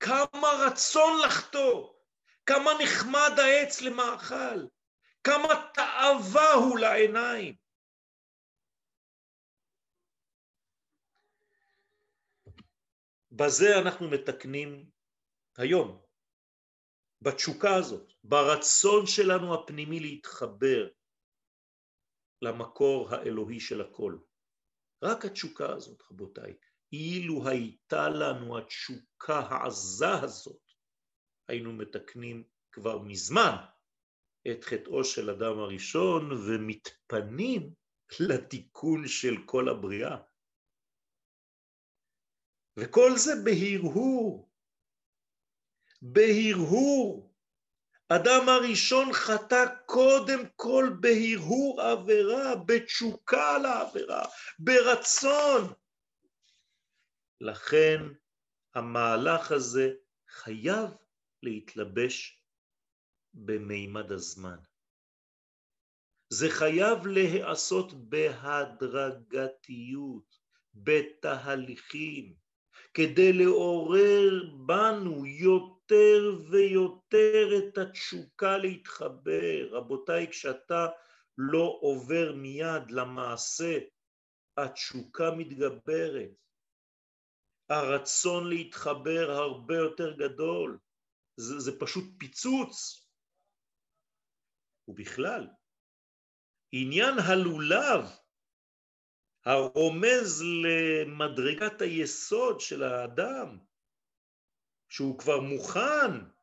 כמה 0.00 0.48
רצון 0.66 1.12
לחטוא, 1.26 1.94
כמה 2.46 2.70
נחמד 2.82 3.38
העץ 3.38 3.80
למאכל, 3.80 4.66
כמה 5.24 5.70
תאווה 5.74 6.52
הוא 6.52 6.78
לעיניים. 6.78 7.56
בזה 13.32 13.66
אנחנו 13.82 14.10
מתקנים 14.10 14.90
היום, 15.56 16.02
בתשוקה 17.22 17.74
הזאת, 17.74 18.12
ברצון 18.24 19.06
שלנו 19.06 19.54
הפנימי 19.54 20.00
להתחבר 20.00 20.88
למקור 22.42 23.08
האלוהי 23.10 23.60
של 23.60 23.80
הכל. 23.80 24.18
רק 25.02 25.24
התשוקה 25.24 25.72
הזאת, 25.72 26.02
רבותיי, 26.10 26.54
אילו 26.94 27.48
הייתה 27.48 28.08
לנו 28.08 28.58
התשוקה 28.58 29.38
העזה 29.38 30.12
הזאת, 30.22 30.62
היינו 31.48 31.72
מתקנים 31.72 32.44
כבר 32.72 32.98
מזמן 32.98 33.56
את 34.50 34.64
חטאו 34.64 35.04
של 35.04 35.30
אדם 35.30 35.58
הראשון 35.58 36.32
ומתפנים 36.32 37.74
לתיקון 38.20 39.08
של 39.08 39.34
כל 39.46 39.68
הבריאה. 39.68 40.16
וכל 42.76 43.10
זה 43.16 43.32
בהרהור, 43.44 44.50
בהרהור. 46.02 47.34
אדם 48.08 48.48
הראשון 48.48 49.12
חטא 49.12 49.64
קודם 49.86 50.40
כל 50.56 50.84
בהרהור 51.00 51.80
עבירה, 51.80 52.56
בתשוקה 52.66 53.58
לעבירה, 53.58 54.24
ברצון. 54.58 55.83
לכן 57.40 58.00
המהלך 58.74 59.52
הזה 59.52 59.92
חייב 60.28 60.90
להתלבש 61.42 62.42
במימד 63.34 64.12
הזמן. 64.12 64.58
זה 66.28 66.50
חייב 66.50 67.06
להיעשות 67.06 67.92
בהדרגתיות, 68.08 69.34
בתהליכים, 70.74 72.34
כדי 72.94 73.32
לעורר 73.32 74.44
בנו 74.66 75.26
יותר 75.26 76.38
ויותר 76.50 77.48
את 77.58 77.78
התשוקה 77.78 78.58
להתחבר. 78.58 79.68
רבותיי, 79.70 80.28
כשאתה 80.30 80.88
לא 81.38 81.78
עובר 81.80 82.32
מיד 82.36 82.90
למעשה, 82.90 83.78
התשוקה 84.56 85.30
מתגברת. 85.30 86.43
הרצון 87.68 88.48
להתחבר 88.48 89.30
הרבה 89.30 89.74
יותר 89.74 90.16
גדול, 90.16 90.78
זה, 91.36 91.60
זה 91.60 91.80
פשוט 91.80 92.04
פיצוץ. 92.18 93.04
ובכלל, 94.88 95.48
עניין 96.72 97.14
הלולב 97.18 98.04
הרומז 99.44 100.42
למדרגת 100.64 101.80
היסוד 101.80 102.60
של 102.60 102.82
האדם, 102.82 103.58
שהוא 104.88 105.18
כבר 105.18 105.40
מוכן 105.40 106.34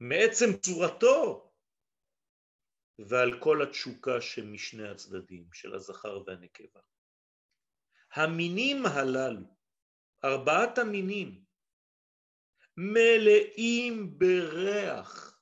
מעצם 0.00 0.46
צורתו 0.60 1.52
ועל 2.98 3.30
כל 3.42 3.62
התשוקה 3.62 4.20
שמשני 4.20 4.88
הצדדים, 4.88 5.52
של 5.52 5.74
הזכר 5.74 6.22
והנקבה. 6.26 6.80
המינים 8.16 8.86
הללו, 8.86 9.46
ארבעת 10.24 10.78
המינים, 10.78 11.44
מלאים 12.76 14.18
בריח. 14.18 15.40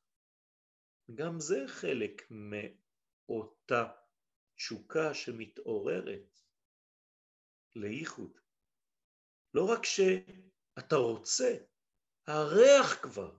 גם 1.15 1.41
זה 1.41 1.65
חלק 1.67 2.23
מאותה 2.31 3.93
תשוקה 4.57 5.15
שמתעוררת 5.15 6.41
לייחוד. 7.77 8.39
לא 9.55 9.71
רק 9.71 9.85
שאתה 9.85 10.97
רוצה, 10.97 11.57
הריח 12.27 13.03
כבר, 13.03 13.37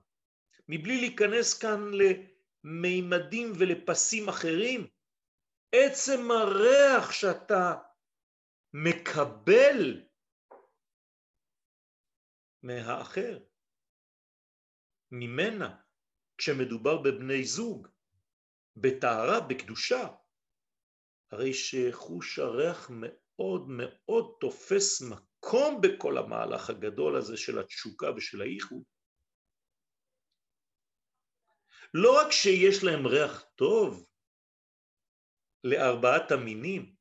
מבלי 0.68 1.00
להיכנס 1.00 1.58
כאן 1.58 1.80
למימדים 2.64 3.52
ולפסים 3.58 4.28
אחרים, 4.28 4.86
עצם 5.72 6.30
הריח 6.30 7.12
שאתה 7.12 7.85
מקבל 8.84 10.06
מהאחר, 12.62 13.38
ממנה, 15.10 15.80
כשמדובר 16.38 17.02
בבני 17.02 17.44
זוג, 17.44 17.88
בטהרה, 18.76 19.40
בקדושה, 19.48 20.08
הרי 21.30 21.54
שחוש 21.54 22.38
הריח 22.38 22.90
מאוד 22.92 23.66
מאוד 23.68 24.36
תופס 24.40 25.02
מקום 25.02 25.80
בכל 25.80 26.18
המהלך 26.18 26.70
הגדול 26.70 27.16
הזה 27.16 27.36
של 27.36 27.58
התשוקה 27.58 28.06
ושל 28.16 28.40
האיחוד. 28.40 28.82
לא 31.94 32.20
רק 32.20 32.32
שיש 32.32 32.84
להם 32.84 33.06
ריח 33.06 33.44
טוב 33.54 34.08
לארבעת 35.64 36.30
המינים, 36.30 36.95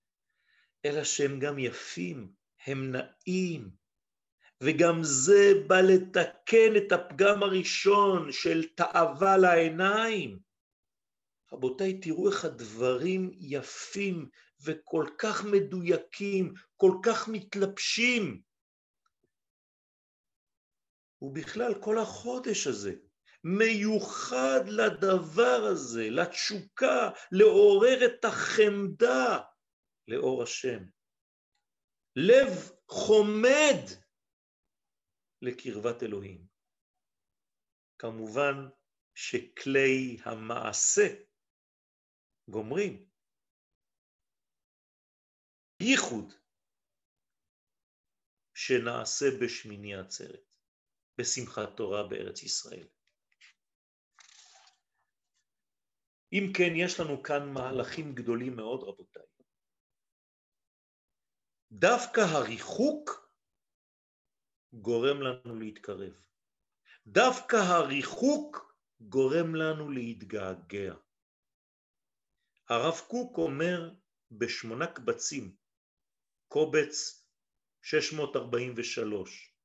אלא 0.86 1.04
שהם 1.04 1.40
גם 1.40 1.60
יפים, 1.60 2.32
הם 2.66 2.92
נעים, 2.92 3.70
וגם 4.62 5.00
זה 5.02 5.54
בא 5.68 5.82
לתקן 5.82 6.76
את 6.78 6.92
הפגם 6.92 7.44
הראשון 7.44 8.32
של 8.32 8.64
תאווה 8.76 9.38
לעיניים. 9.38 10.40
רבותיי, 11.54 12.00
תראו 12.00 12.30
איך 12.30 12.46
הדברים 12.46 13.32
יפים 13.40 14.30
וכל 14.64 15.06
כך 15.18 15.46
מדויקים, 15.46 16.54
כל 16.78 16.98
כך 17.04 17.28
מתלבשים. 17.28 18.42
ובכלל 21.22 21.74
כל 21.82 21.98
החודש 21.98 22.68
הזה 22.68 22.94
מיוחד 23.44 24.62
לדבר 24.68 25.64
הזה, 25.72 26.10
לתשוקה, 26.10 27.10
לעורר 27.32 28.06
את 28.06 28.26
החמדה 28.26 29.40
לאור 30.08 30.44
השם. 30.44 30.84
לב 32.16 32.72
חומד 32.90 33.82
לקרבת 35.42 36.04
אלוהים. 36.04 36.48
כמובן 38.00 38.56
שכלי 39.16 40.18
המעשה 40.26 41.08
גומרים. 42.50 43.10
ייחוד 45.82 46.34
שנעשה 48.54 49.26
בשמיני 49.42 49.96
עצרת, 49.96 50.56
בשמחת 51.18 51.78
תורה 51.78 52.08
בארץ 52.10 52.44
ישראל. 52.44 52.88
אם 56.34 56.54
כן, 56.58 56.72
יש 56.76 57.00
לנו 57.00 57.24
כאן 57.24 57.54
מהלכים 57.54 58.16
גדולים 58.16 58.56
מאוד, 58.56 58.84
רבותיי. 58.84 59.35
דווקא 61.80 62.22
הריחוק 62.22 63.30
גורם 64.74 65.22
לנו 65.22 65.60
להתקרב. 65.60 66.14
דווקא 67.08 67.56
הריחוק 67.56 68.76
גורם 69.02 69.56
לנו 69.56 69.92
להתגעגע. 69.92 70.94
הרב 72.70 73.00
קוק 73.08 73.38
אומר 73.38 73.92
בשמונה 74.32 74.88
קבצים, 74.88 75.56
קובץ 76.48 77.28
643, 77.82 79.56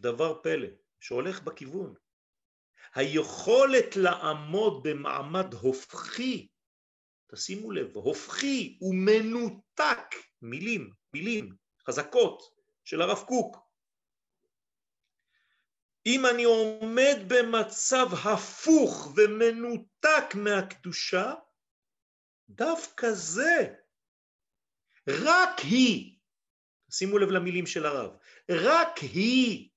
דבר 0.00 0.42
פלא 0.42 0.68
שהולך 1.00 1.42
בכיוון. 1.42 1.94
היכולת 2.94 3.96
לעמוד 3.96 4.82
במעמד 4.82 5.54
הופכי, 5.54 6.48
תשימו 7.34 7.70
לב, 7.70 7.96
הופכי 7.96 8.78
ומנותק, 8.80 10.14
מילים, 10.42 10.92
מילים 11.14 11.56
חזקות 11.86 12.42
של 12.84 13.02
הרב 13.02 13.24
קוק. 13.28 13.56
אם 16.06 16.26
אני 16.26 16.44
עומד 16.44 17.16
במצב 17.28 18.06
הפוך 18.24 19.12
ומנותק 19.16 20.34
מהקדושה, 20.34 21.34
דווקא 22.48 23.12
זה, 23.12 23.74
רק 25.08 25.58
היא, 25.58 26.18
שימו 26.90 27.18
לב 27.18 27.28
למילים 27.28 27.66
של 27.66 27.86
הרב, 27.86 28.10
רק 28.50 28.98
היא 28.98 29.70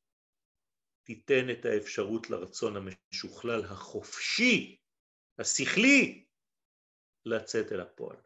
תיתן 1.03 1.49
את 1.49 1.65
האפשרות 1.65 2.29
לרצון 2.29 2.73
המשוכלל 2.77 3.65
החופשי, 3.65 4.77
השכלי, 5.39 6.26
לצאת 7.27 7.71
אל 7.71 7.81
הפועל. 7.81 8.17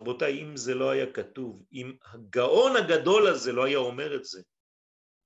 רבותיי, 0.00 0.42
אם 0.42 0.56
זה 0.56 0.74
לא 0.74 0.90
היה 0.90 1.12
כתוב, 1.12 1.64
אם 1.72 1.96
הגאון 2.04 2.76
הגדול 2.76 3.26
הזה 3.26 3.52
לא 3.52 3.64
היה 3.64 3.78
אומר 3.78 4.16
את 4.16 4.24
זה, 4.24 4.42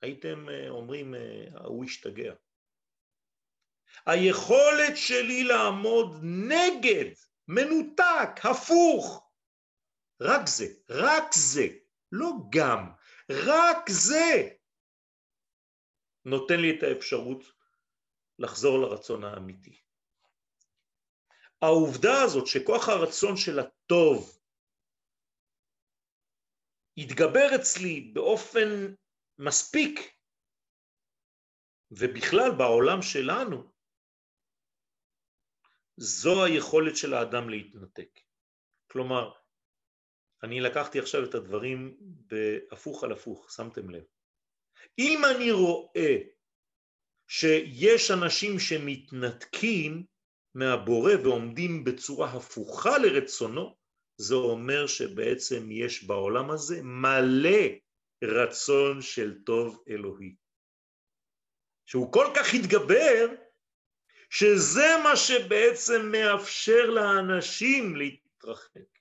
הייתם 0.02 0.48
אה, 0.48 0.68
אומרים, 0.68 1.14
אה, 1.14 1.46
הוא 1.64 1.84
השתגע. 1.84 2.34
היכולת 4.06 4.96
שלי 4.96 5.44
לעמוד 5.44 6.20
נגד, 6.22 7.12
מנותק, 7.48 8.44
הפוך, 8.44 9.30
רק 10.20 10.46
זה, 10.46 10.66
רק 10.90 11.34
זה, 11.34 11.66
לא 12.12 12.30
גם, 12.50 12.90
רק 13.30 13.90
זה 13.90 14.48
נותן 16.24 16.60
לי 16.60 16.78
את 16.78 16.82
האפשרות 16.82 17.44
לחזור 18.38 18.78
לרצון 18.78 19.24
האמיתי. 19.24 19.87
העובדה 21.62 22.22
הזאת 22.22 22.46
שכוח 22.46 22.88
הרצון 22.88 23.36
של 23.36 23.58
הטוב 23.58 24.40
יתגבר 26.96 27.48
אצלי 27.60 28.00
באופן 28.00 28.94
מספיק, 29.38 30.00
ובכלל 31.90 32.50
בעולם 32.58 33.02
שלנו, 33.02 33.72
זו 35.96 36.44
היכולת 36.44 36.96
של 36.96 37.14
האדם 37.14 37.50
להתנתק. 37.50 38.20
כלומר, 38.90 39.32
אני 40.42 40.60
לקחתי 40.60 40.98
עכשיו 40.98 41.24
את 41.24 41.34
הדברים 41.34 41.96
בהפוך 42.00 43.04
על 43.04 43.12
הפוך, 43.12 43.50
שמתם 43.50 43.90
לב. 43.90 44.04
אם 44.98 45.18
אני 45.34 45.50
רואה 45.50 46.16
שיש 47.28 48.10
אנשים 48.10 48.58
שמתנתקים 48.58 50.06
מהבורא 50.54 51.12
ועומדים 51.24 51.84
בצורה 51.84 52.30
הפוכה 52.30 52.98
לרצונו, 52.98 53.76
זה 54.16 54.34
אומר 54.34 54.86
שבעצם 54.86 55.70
יש 55.70 56.04
בעולם 56.04 56.50
הזה 56.50 56.82
מלא 56.82 57.68
רצון 58.24 59.02
של 59.02 59.38
טוב 59.46 59.84
אלוהי. 59.88 60.34
שהוא 61.86 62.12
כל 62.12 62.26
כך 62.36 62.54
התגבר, 62.54 63.26
שזה 64.30 64.86
מה 65.04 65.16
שבעצם 65.16 66.12
מאפשר 66.12 66.90
לאנשים 66.90 67.96
להתרחק. 67.96 68.98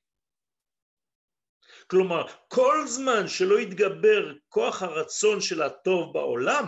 כלומר, 1.88 2.28
כל 2.48 2.88
זמן 2.88 3.28
שלא 3.28 3.60
יתגבר 3.60 4.34
כוח 4.50 4.82
הרצון 4.82 5.42
של 5.42 5.62
הטוב 5.62 6.14
בעולם, 6.14 6.64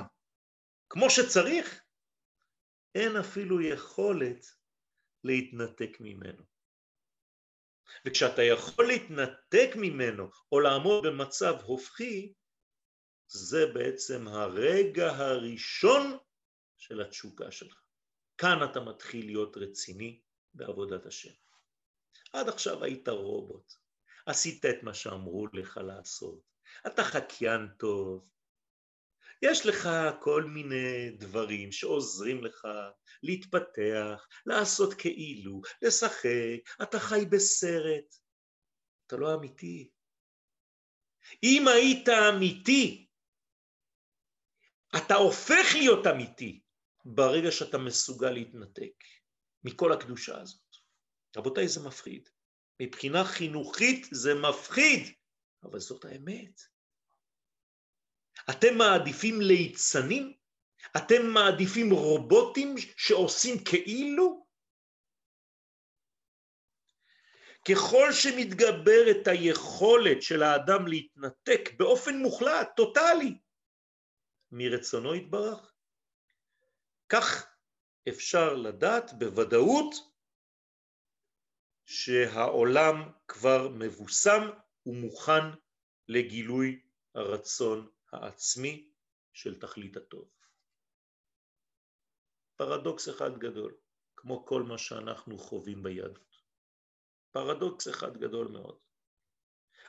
כמו 0.89 1.09
שצריך, 1.09 1.83
אין 2.95 3.15
אפילו 3.15 3.61
יכולת 3.61 4.58
להתנתק 5.23 5.97
ממנו. 5.99 6.43
וכשאתה 8.05 8.43
יכול 8.43 8.87
להתנתק 8.87 9.69
ממנו 9.75 10.29
או 10.51 10.59
לעמוד 10.59 11.05
במצב 11.05 11.55
הופכי, 11.63 12.33
זה 13.27 13.65
בעצם 13.73 14.27
הרגע 14.27 15.11
הראשון 15.11 16.17
של 16.77 17.01
התשוקה 17.01 17.51
שלך. 17.51 17.81
כאן 18.37 18.69
אתה 18.71 18.79
מתחיל 18.79 19.25
להיות 19.25 19.57
רציני 19.57 20.21
בעבודת 20.53 21.05
השם. 21.05 21.33
עד 22.33 22.49
עכשיו 22.49 22.83
היית 22.83 23.09
רובוט, 23.09 23.73
עשית 24.25 24.65
את 24.65 24.83
מה 24.83 24.93
שאמרו 24.93 25.47
לך 25.53 25.77
לעשות, 25.77 26.39
אתה 26.87 27.03
חקיין 27.03 27.67
טוב, 27.77 28.29
יש 29.41 29.65
לך 29.65 29.89
כל 30.21 30.43
מיני 30.43 31.11
דברים 31.17 31.71
שעוזרים 31.71 32.43
לך 32.43 32.67
להתפתח, 33.23 34.27
לעשות 34.45 34.93
כאילו, 34.93 35.61
לשחק, 35.81 36.59
אתה 36.83 36.99
חי 36.99 37.25
בסרט, 37.31 38.15
אתה 39.07 39.17
לא 39.17 39.35
אמיתי. 39.35 39.89
אם 41.43 41.67
היית 41.67 42.09
אמיתי, 42.09 43.07
אתה 44.97 45.15
הופך 45.15 45.65
להיות 45.73 46.07
אמיתי 46.07 46.61
ברגע 47.05 47.51
שאתה 47.51 47.77
מסוגל 47.77 48.31
להתנתק 48.31 49.03
מכל 49.63 49.93
הקדושה 49.93 50.41
הזאת. 50.41 50.75
רבותיי, 51.37 51.67
זה 51.67 51.87
מפחיד. 51.87 52.29
מבחינה 52.81 53.23
חינוכית 53.23 54.07
זה 54.11 54.29
מפחיד, 54.35 55.13
אבל 55.63 55.79
זאת 55.79 56.05
האמת. 56.05 56.61
אתם 58.49 58.77
מעדיפים 58.77 59.41
ליצנים? 59.41 60.33
אתם 60.97 61.25
מעדיפים 61.33 61.91
רובוטים 61.91 62.75
שעושים 62.97 63.63
כאילו? 63.63 64.45
ככל 67.71 68.11
שמתגברת 68.11 69.27
היכולת 69.27 70.21
של 70.21 70.43
האדם 70.43 70.87
להתנתק 70.87 71.69
באופן 71.77 72.17
מוחלט, 72.17 72.69
טוטאלי, 72.75 73.37
מרצונו 74.51 75.15
יתברך, 75.15 75.73
כך 77.09 77.53
אפשר 78.09 78.53
לדעת 78.53 79.13
בוודאות 79.13 79.95
שהעולם 81.85 83.11
כבר 83.27 83.69
מבוסם 83.69 84.49
ומוכן 84.85 85.43
לגילוי 86.07 86.81
הרצון 87.15 87.89
העצמי 88.11 88.91
של 89.33 89.59
תכלית 89.59 89.97
הטוב. 89.97 90.29
פרדוקס 92.55 93.09
אחד 93.09 93.37
גדול, 93.37 93.77
כמו 94.15 94.45
כל 94.45 94.63
מה 94.63 94.77
שאנחנו 94.77 95.37
חווים 95.37 95.83
ביהדות. 95.83 96.35
פרדוקס 97.31 97.87
אחד 97.87 98.17
גדול 98.17 98.47
מאוד. 98.47 98.79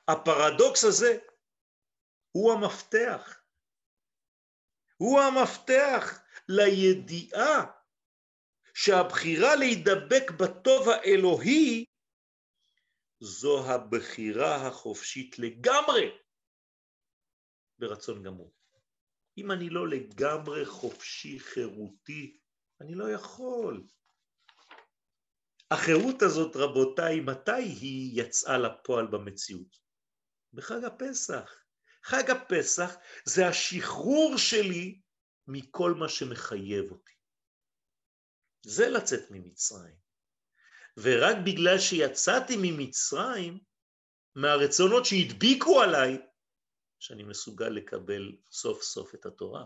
הפרדוקס 0.08 0.84
הזה 0.84 1.18
הוא 2.32 2.52
המפתח. 2.52 3.42
הוא 4.96 5.20
המפתח 5.20 6.20
לידיעה 6.48 7.70
שהבחירה 8.74 9.56
להידבק 9.56 10.30
בטוב 10.30 10.88
האלוהי 10.88 11.84
זו 13.20 13.70
הבחירה 13.70 14.66
החופשית 14.66 15.38
לגמרי 15.38 16.19
ברצון 17.80 18.22
גמור. 18.22 18.52
אם 19.38 19.50
אני 19.50 19.70
לא 19.70 19.88
לגמרי 19.88 20.66
חופשי, 20.66 21.40
חירותי, 21.40 22.38
אני 22.80 22.94
לא 22.94 23.10
יכול. 23.10 23.86
החירות 25.70 26.22
הזאת, 26.22 26.56
רבותיי, 26.56 27.20
מתי 27.20 27.62
היא 27.62 28.22
יצאה 28.22 28.58
לפועל 28.58 29.06
במציאות? 29.06 29.76
בחג 30.52 30.84
הפסח. 30.84 31.64
חג 32.04 32.30
הפסח 32.30 32.94
זה 33.24 33.48
השחרור 33.48 34.34
שלי 34.36 35.00
מכל 35.46 35.94
מה 35.94 36.08
שמחייב 36.08 36.90
אותי. 36.90 37.12
זה 38.66 38.88
לצאת 38.88 39.30
ממצרים. 39.30 39.94
ורק 40.96 41.36
בגלל 41.46 41.78
שיצאתי 41.78 42.56
ממצרים, 42.62 43.58
מהרצונות 44.34 45.04
שהדביקו 45.04 45.80
עליי, 45.82 46.18
שאני 47.00 47.22
מסוגל 47.22 47.68
לקבל 47.68 48.36
סוף 48.50 48.82
סוף 48.82 49.14
את 49.14 49.26
התורה. 49.26 49.64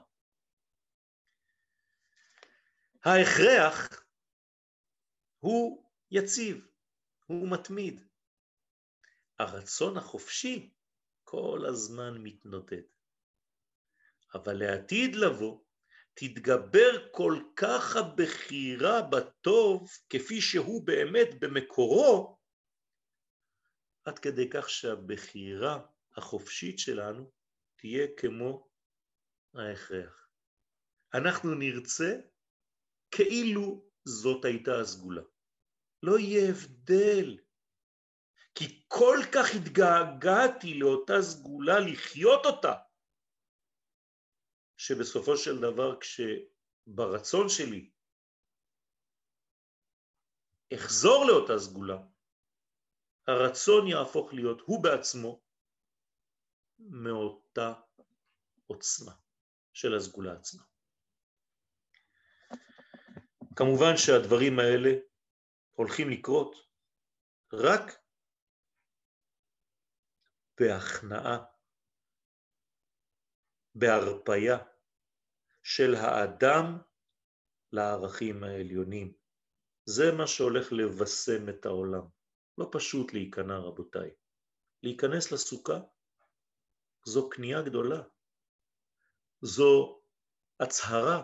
ההכרח 3.04 4.04
הוא 5.38 5.90
יציב, 6.10 6.66
הוא 7.26 7.48
מתמיד. 7.50 8.08
הרצון 9.38 9.96
החופשי 9.96 10.74
כל 11.24 11.60
הזמן 11.68 12.18
מתנודד. 12.18 12.82
אבל 14.34 14.58
לעתיד 14.58 15.16
לבוא 15.16 15.64
תתגבר 16.14 17.10
כל 17.10 17.42
כך 17.56 17.96
הבחירה 17.96 19.02
בטוב 19.02 19.90
כפי 20.10 20.40
שהוא 20.40 20.86
באמת 20.86 21.28
במקורו, 21.40 22.38
עד 24.04 24.18
כדי 24.18 24.50
כך 24.50 24.70
שהבחירה 24.70 25.86
החופשית 26.16 26.78
שלנו 26.78 27.32
תהיה 27.76 28.06
כמו 28.16 28.68
ההכרח. 29.54 30.28
אנחנו 31.14 31.54
נרצה 31.54 32.20
כאילו 33.10 33.90
זאת 34.04 34.44
הייתה 34.44 34.80
הסגולה. 34.80 35.22
לא 36.02 36.18
יהיה 36.18 36.50
הבדל, 36.50 37.38
כי 38.54 38.84
כל 38.88 39.16
כך 39.34 39.46
התגעגעתי 39.56 40.74
לאותה 40.78 41.22
סגולה 41.22 41.80
לחיות 41.80 42.46
אותה, 42.46 42.72
שבסופו 44.76 45.36
של 45.36 45.60
דבר 45.60 46.00
כשברצון 46.00 47.48
שלי 47.48 47.90
אחזור 50.74 51.24
לאותה 51.28 51.58
סגולה, 51.58 51.96
הרצון 53.28 53.86
יהפוך 53.86 54.34
להיות 54.34 54.60
הוא 54.60 54.82
בעצמו 54.82 55.43
מאותה 56.90 57.72
עוצמה 58.66 59.12
של 59.72 59.94
הסגולה 59.96 60.32
עצמה. 60.32 60.62
כמובן 63.56 63.96
שהדברים 63.96 64.58
האלה 64.58 64.90
הולכים 65.72 66.10
לקרות 66.10 66.56
רק 67.52 67.82
בהכנעה, 70.60 71.44
בהרפייה 73.74 74.58
של 75.62 75.94
האדם 75.94 76.78
לערכים 77.72 78.44
העליונים. 78.44 79.12
זה 79.84 80.12
מה 80.18 80.26
שהולך 80.26 80.72
לבשם 80.72 81.48
את 81.48 81.66
העולם. 81.66 82.06
לא 82.58 82.68
פשוט 82.72 83.12
להיכנע, 83.12 83.56
רבותיי. 83.56 84.10
להיכנס 84.82 85.32
לסוכה 85.32 85.80
זו 87.04 87.30
קנייה 87.30 87.62
גדולה. 87.62 88.02
זו 89.42 90.00
הצהרה. 90.60 91.22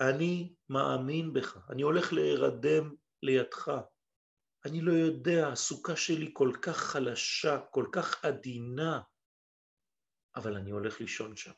אני 0.00 0.54
מאמין 0.68 1.32
בך, 1.32 1.70
אני 1.70 1.82
הולך 1.82 2.12
להירדם 2.12 2.94
לידך. 3.22 3.70
אני 4.64 4.80
לא 4.80 4.92
יודע, 4.92 5.48
הסוכה 5.48 5.96
שלי 5.96 6.30
כל 6.32 6.52
כך 6.62 6.76
חלשה, 6.76 7.60
כל 7.70 7.86
כך 7.92 8.24
עדינה, 8.24 9.00
אבל 10.36 10.56
אני 10.56 10.70
הולך 10.70 11.00
לישון 11.00 11.36
שם. 11.36 11.52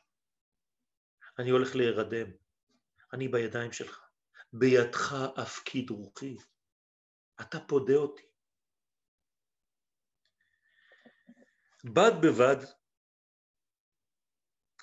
אני 1.39 1.49
הולך 1.49 1.75
להירדם. 1.75 2.31
אני 3.13 3.27
בידיים 3.27 3.71
שלך. 3.71 4.07
בידך 4.53 5.15
אפקיד 5.41 5.89
רוחי. 5.89 6.37
אתה 7.41 7.57
פודה 7.67 7.95
אותי. 7.95 8.23
בד 11.83 12.11
בבד, 12.21 12.80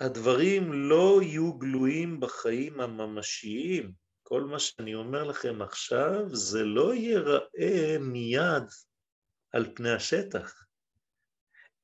הדברים 0.01 0.73
לא 0.73 1.21
יהיו 1.23 1.53
גלויים 1.53 2.21
בחיים 2.21 2.81
הממשיים. 2.81 3.93
כל 4.23 4.43
מה 4.43 4.59
שאני 4.59 4.95
אומר 4.95 5.25
לכם 5.25 5.63
עכשיו 5.63 6.35
זה 6.37 6.65
לא 6.65 6.95
ייראה 6.95 7.97
מיד 8.01 8.63
על 9.53 9.75
פני 9.75 9.91
השטח, 9.91 10.65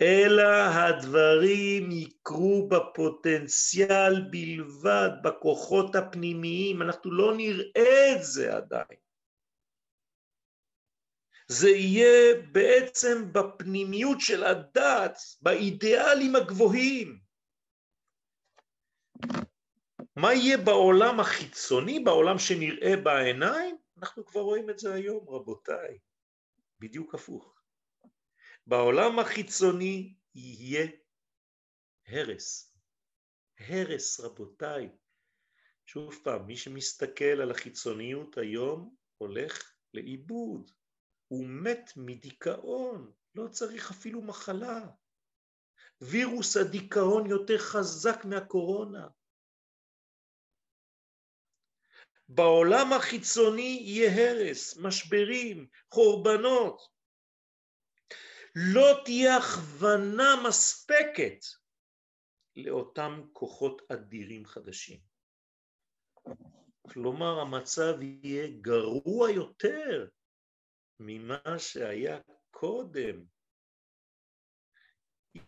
אלא 0.01 0.53
הדברים 0.75 1.91
יקרו 1.91 2.69
בפוטנציאל 2.69 4.23
בלבד, 4.31 5.11
בכוחות 5.25 5.97
הפנימיים, 5.97 6.83
אנחנו 6.83 7.13
לא 7.13 7.37
נראה 7.37 8.15
את 8.17 8.23
זה 8.23 8.57
עדיין. 8.57 8.99
זה 11.49 11.69
יהיה 11.69 12.35
בעצם 12.53 13.33
בפנימיות 13.33 14.21
של 14.21 14.45
הדת, 14.45 15.19
באידיאלים 15.43 16.37
הגבוהים. 16.37 17.24
מה 20.17 20.35
יהיה 20.35 20.57
בעולם 20.59 21.21
החיצוני, 21.21 22.01
בעולם 22.01 22.39
שנראה 22.39 22.97
בעיניים? 22.97 23.77
אנחנו 23.99 24.27
כבר 24.27 24.41
רואים 24.41 24.71
את 24.71 24.79
זה 24.79 24.95
היום, 24.95 25.29
רבותיי. 25.29 25.99
בדיוק 26.81 27.15
הפוך. 27.15 27.55
בעולם 28.67 29.19
החיצוני 29.19 30.15
יהיה 30.35 30.87
הרס. 32.09 32.77
הרס, 33.59 34.21
רבותיי. 34.21 34.89
שוב 35.87 36.21
פעם, 36.25 36.47
מי 36.47 36.57
שמסתכל 36.57 37.41
על 37.43 37.51
החיצוניות 37.51 38.39
היום 38.39 38.95
הולך 39.19 39.75
לאיבוד. 39.95 40.71
הוא 41.29 41.47
מת 41.47 41.91
מדיכאון, 41.97 43.13
לא 43.35 43.49
צריך 43.49 43.91
אפילו 43.91 44.23
מחלה. 44.23 44.81
וירוס 46.01 46.57
הדיכאון 46.57 47.27
יותר 47.27 47.59
חזק 47.59 48.25
מהקורונה. 48.25 49.09
בעולם 52.29 52.93
החיצוני 52.93 53.79
יהיה 53.83 54.31
הרס, 54.31 54.77
משברים, 54.77 55.67
חורבנות. 55.91 56.95
לא 58.55 59.03
תהיה 59.05 59.37
הכוונה 59.37 60.43
מספקת 60.49 61.45
לאותם 62.57 63.23
כוחות 63.33 63.83
אדירים 63.93 64.47
חדשים. 64.47 65.01
כלומר, 66.89 67.41
המצב 67.41 68.03
יהיה 68.03 68.49
גרוע 68.61 69.31
יותר 69.31 70.09
ממה 71.01 71.59
שהיה 71.59 72.21
קודם. 72.51 73.25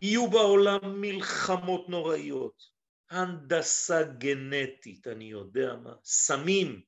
יהיו 0.01 0.29
בעולם 0.29 1.01
מלחמות 1.01 1.89
נוראיות, 1.89 2.76
הנדסה 3.09 4.03
גנטית, 4.03 5.07
אני 5.07 5.25
יודע 5.25 5.75
מה, 5.75 5.93
סמים, 6.03 6.81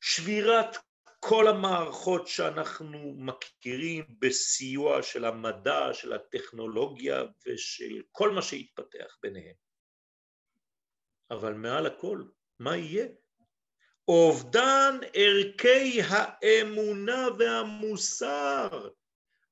שבירת 0.00 0.76
כל 1.20 1.48
המערכות 1.48 2.28
שאנחנו 2.28 3.14
מכירים 3.16 4.04
בסיוע 4.18 5.02
של 5.02 5.24
המדע, 5.24 5.94
של 5.94 6.12
הטכנולוגיה 6.12 7.22
ושל 7.46 8.02
כל 8.12 8.30
מה 8.30 8.42
שהתפתח 8.42 9.18
ביניהם. 9.22 9.54
אבל 11.30 11.54
מעל 11.54 11.86
הכל, 11.86 12.24
מה 12.58 12.76
יהיה? 12.76 13.06
אובדן 14.08 14.98
ערכי 15.14 16.00
האמונה 16.08 17.28
והמוסר. 17.38 18.88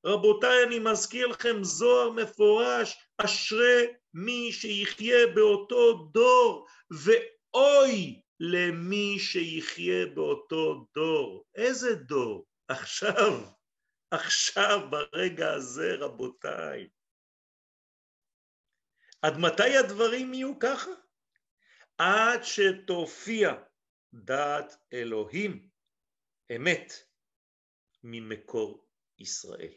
רבותיי, 0.05 0.63
אני 0.63 0.79
מזכיר 0.79 1.27
לכם 1.27 1.63
זוהר 1.63 2.09
מפורש, 2.09 2.97
אשרי 3.17 3.93
מי 4.13 4.51
שיחיה 4.51 5.27
באותו 5.35 6.09
דור, 6.13 6.67
ואוי 6.91 8.21
למי 8.39 9.19
שיחיה 9.19 10.05
באותו 10.15 10.87
דור. 10.93 11.45
איזה 11.55 11.95
דור? 11.95 12.45
עכשיו, 12.67 13.33
עכשיו, 14.11 14.79
ברגע 14.91 15.53
הזה, 15.53 15.95
רבותיי. 15.99 16.89
עד 19.21 19.33
מתי 19.37 19.77
הדברים 19.77 20.33
יהיו 20.33 20.59
ככה? 20.59 20.91
עד 21.97 22.39
שתופיע 22.43 23.53
דעת 24.13 24.75
אלוהים, 24.93 25.69
אמת, 26.55 26.93
ממקור 28.03 28.87
ישראל. 29.17 29.73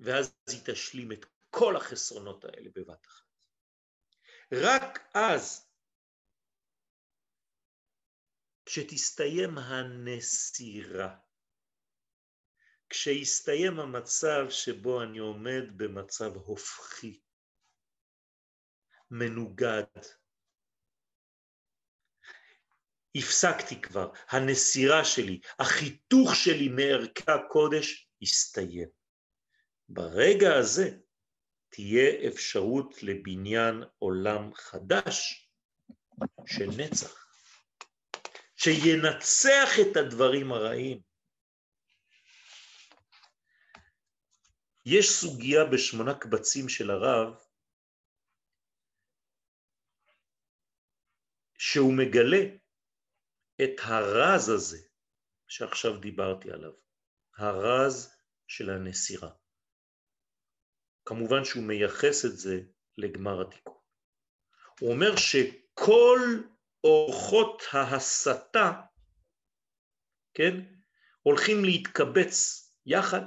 ואז 0.00 0.36
היא 0.48 0.60
תשלים 0.64 1.12
את 1.12 1.26
כל 1.50 1.76
החסרונות 1.76 2.44
האלה 2.44 2.70
בבת 2.74 3.06
אחת. 3.06 3.23
רק 4.52 5.10
אז, 5.14 5.70
כשתסתיים 8.66 9.58
הנסירה, 9.58 11.16
כשיסתיים 12.88 13.80
המצב 13.80 14.46
שבו 14.50 15.02
אני 15.02 15.18
עומד 15.18 15.62
במצב 15.76 16.36
הופכי, 16.36 17.20
מנוגד, 19.10 19.84
הפסקתי 23.16 23.82
כבר, 23.82 24.12
הנסירה 24.28 25.04
שלי, 25.04 25.40
החיתוך 25.58 26.34
שלי 26.34 26.68
מערכי 26.68 27.30
הקודש 27.30 28.10
הסתיים. 28.22 28.88
ברגע 29.88 30.54
הזה 30.58 30.98
תהיה 31.74 32.28
אפשרות 32.28 33.02
לבניין 33.02 33.82
עולם 33.98 34.54
חדש 34.54 35.48
של 36.46 36.68
נצח, 36.78 37.26
שינצח 38.56 39.68
את 39.80 39.96
הדברים 39.96 40.52
הרעים. 40.52 41.02
יש 44.86 45.06
סוגיה 45.10 45.64
בשמונה 45.72 46.18
קבצים 46.18 46.68
של 46.68 46.90
הרב 46.90 47.34
שהוא 51.58 51.92
מגלה 51.92 52.56
את 53.64 53.80
הרז 53.82 54.48
הזה 54.48 54.78
שעכשיו 55.48 56.00
דיברתי 56.00 56.50
עליו, 56.50 56.72
הרז 57.36 58.16
של 58.46 58.70
הנסירה. 58.70 59.43
כמובן 61.04 61.44
שהוא 61.44 61.64
מייחס 61.64 62.24
את 62.24 62.36
זה 62.36 62.60
לגמר 62.98 63.40
התיקון. 63.40 63.78
הוא 64.80 64.92
אומר 64.92 65.16
שכל 65.16 66.18
אורחות 66.84 67.62
ההסתה, 67.72 68.82
כן, 70.34 70.54
הולכים 71.22 71.64
להתקבץ 71.64 72.64
יחד 72.86 73.22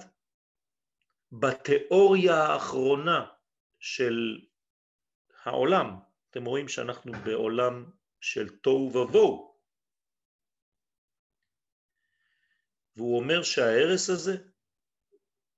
בתיאוריה 1.32 2.36
האחרונה 2.36 3.25
של 3.80 4.39
העולם. 5.43 5.99
אתם 6.30 6.45
רואים 6.45 6.67
שאנחנו 6.67 7.11
בעולם 7.25 7.91
של 8.21 8.57
תוהו 8.57 8.91
ובוהו. 8.93 9.57
והוא 12.95 13.19
אומר 13.19 13.43
שההרס 13.43 14.09
הזה 14.09 14.38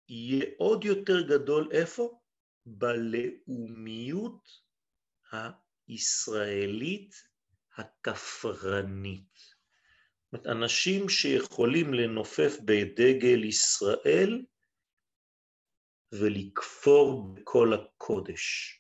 יהיה 0.09 0.45
עוד 0.57 0.83
יותר 0.83 1.21
גדול 1.27 1.69
איפה? 1.71 2.19
בלאומיות 2.65 4.49
הישראלית 5.87 7.15
הכפרנית. 7.77 9.59
אנשים 10.45 11.09
שיכולים 11.09 11.93
לנופף 11.93 12.57
בדגל 12.65 13.43
ישראל 13.43 14.45
ולכפור 16.11 17.33
בכל 17.33 17.73
הקודש. 17.73 18.75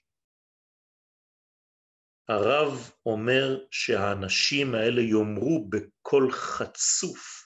הרב 2.27 2.91
אומר 3.05 3.65
שהאנשים 3.71 4.75
האלה 4.75 5.01
יאמרו 5.01 5.69
בקול 5.69 6.31
חצוף 6.31 7.38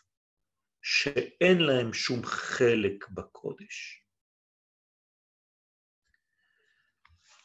שאין 0.84 1.62
להם 1.62 1.94
שום 1.94 2.26
חלק 2.26 3.10
בקודש. 3.10 4.04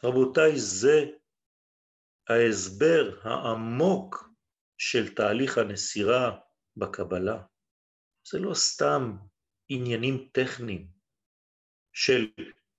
רבותיי, 0.05 0.53
זה 0.57 1.05
ההסבר 2.28 3.20
העמוק 3.22 4.28
של 4.78 5.14
תהליך 5.14 5.59
הנסירה 5.59 6.39
בקבלה. 6.76 7.43
זה 8.30 8.39
לא 8.39 8.55
סתם 8.55 9.16
עניינים 9.68 10.28
טכניים 10.32 10.89
של 11.93 12.26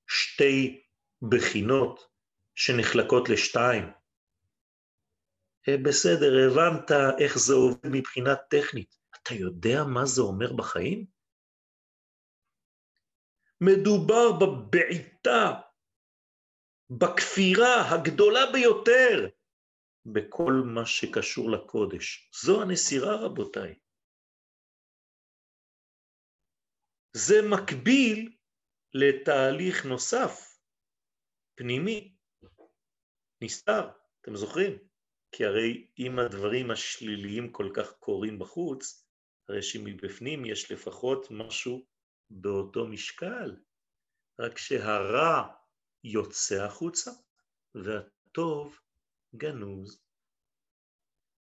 שתי 0.08 0.84
בחינות 1.30 2.00
שנחלקות 2.56 3.30
לשתיים. 3.30 3.84
אה, 5.68 5.78
בסדר, 5.78 6.32
הבנת 6.48 6.92
איך 7.20 7.38
זה 7.38 7.54
עובד 7.54 7.90
מבחינה 7.92 8.36
טכנית. 8.36 8.99
אתה 9.30 9.38
יודע 9.38 9.84
מה 9.94 10.06
זה 10.06 10.22
אומר 10.22 10.54
בחיים? 10.58 11.06
מדובר 13.62 14.26
בבעיטה, 14.40 15.62
בכפירה 16.90 17.76
הגדולה 17.92 18.40
ביותר 18.54 19.30
בכל 20.06 20.54
מה 20.76 20.86
שקשור 20.86 21.52
לקודש. 21.52 22.32
זו 22.44 22.62
הנסירה, 22.62 23.26
רבותיי. 23.26 23.80
זה 27.14 27.36
מקביל 27.52 28.38
לתהליך 28.94 29.86
נוסף, 29.86 30.60
פנימי, 31.56 32.16
נסתר, 33.44 33.90
אתם 34.22 34.36
זוכרים? 34.36 34.78
כי 35.32 35.46
הרי 35.46 35.92
אם 36.00 36.20
הדברים 36.20 36.72
השליליים 36.72 37.52
כל 37.52 37.70
כך 37.76 37.92
קורים 38.00 38.40
בחוץ, 38.40 39.09
הרי 39.50 39.62
שמבפנים 39.62 40.46
יש 40.46 40.72
לפחות 40.72 41.28
משהו 41.32 41.86
באותו 42.30 42.88
משקל, 42.88 43.56
רק 44.40 44.58
שהרע 44.58 45.48
יוצא 46.04 46.64
החוצה 46.64 47.12
והטוב 47.76 48.80
גנוז. 49.36 50.04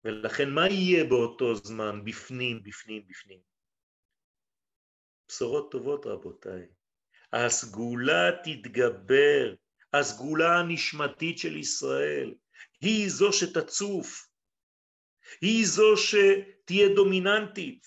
ולכן 0.05 0.51
מה 0.51 0.69
יהיה 0.69 1.05
באותו 1.05 1.55
זמן 1.55 2.05
בפנים, 2.05 2.63
בפנים, 2.63 3.07
בפנים? 3.07 3.41
בשורות 5.29 5.73
טובות 5.73 6.07
רבותיי. 6.07 6.67
הסגולה 7.33 8.31
תתגבר, 8.45 9.55
הסגולה 9.93 10.61
הנשמתית 10.61 11.39
של 11.39 11.57
ישראל, 11.57 12.35
היא 12.81 13.09
זו 13.11 13.33
שתצוף, 13.33 14.29
היא 15.41 15.67
זו 15.67 15.97
שתהיה 16.63 16.89
דומיננטית. 16.89 17.87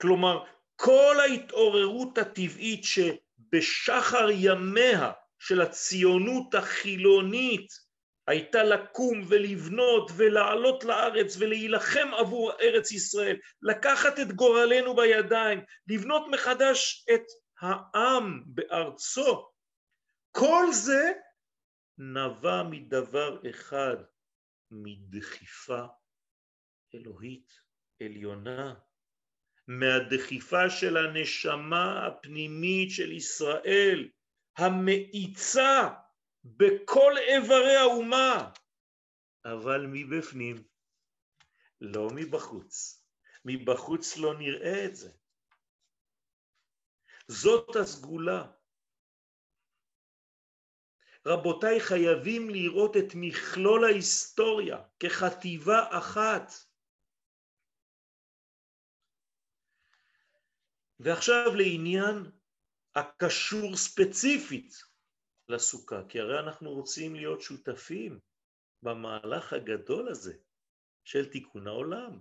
כלומר, 0.00 0.44
כל 0.76 1.16
ההתעוררות 1.20 2.18
הטבעית 2.18 2.84
שבשחר 2.84 4.28
ימיה 4.30 5.12
של 5.38 5.60
הציונות 5.60 6.54
החילונית 6.54 7.68
הייתה 8.26 8.62
לקום 8.62 9.22
ולבנות 9.28 10.10
ולעלות 10.16 10.84
לארץ 10.84 11.36
ולהילחם 11.38 12.08
עבור 12.14 12.52
ארץ 12.60 12.92
ישראל, 12.92 13.36
לקחת 13.62 14.18
את 14.18 14.32
גורלנו 14.32 14.96
בידיים, 14.96 15.60
לבנות 15.86 16.26
מחדש 16.30 17.06
את 17.14 17.24
העם 17.60 18.42
בארצו. 18.46 19.48
כל 20.30 20.66
זה 20.72 21.12
נבע 21.98 22.62
מדבר 22.62 23.38
אחד, 23.50 23.96
מדחיפה 24.70 25.84
אלוהית 26.94 27.52
עליונה, 28.02 28.74
מהדחיפה 29.68 30.70
של 30.70 30.96
הנשמה 30.96 32.06
הפנימית 32.06 32.90
של 32.90 33.12
ישראל, 33.12 34.08
המאיצה 34.56 35.88
בכל 36.44 37.12
איברי 37.18 37.76
האומה, 37.76 38.50
אבל 39.44 39.86
מבפנים, 39.92 40.64
לא 41.80 42.08
מבחוץ. 42.14 43.04
מבחוץ 43.44 44.16
לא 44.16 44.38
נראה 44.38 44.84
את 44.84 44.96
זה. 44.96 45.12
זאת 47.28 47.76
הסגולה. 47.76 48.52
רבותיי, 51.26 51.80
חייבים 51.80 52.50
לראות 52.50 52.96
את 52.96 53.12
מכלול 53.14 53.84
ההיסטוריה 53.84 54.78
כחטיבה 55.00 55.98
אחת. 55.98 56.52
ועכשיו 61.04 61.54
לעניין 61.54 62.30
הקשור 62.94 63.76
ספציפית 63.76 64.74
לסוכה, 65.48 66.02
כי 66.08 66.20
הרי 66.20 66.38
אנחנו 66.38 66.70
רוצים 66.70 67.14
להיות 67.14 67.40
שותפים 67.40 68.20
במהלך 68.82 69.52
הגדול 69.52 70.08
הזה 70.08 70.34
של 71.04 71.30
תיקון 71.30 71.66
העולם. 71.66 72.20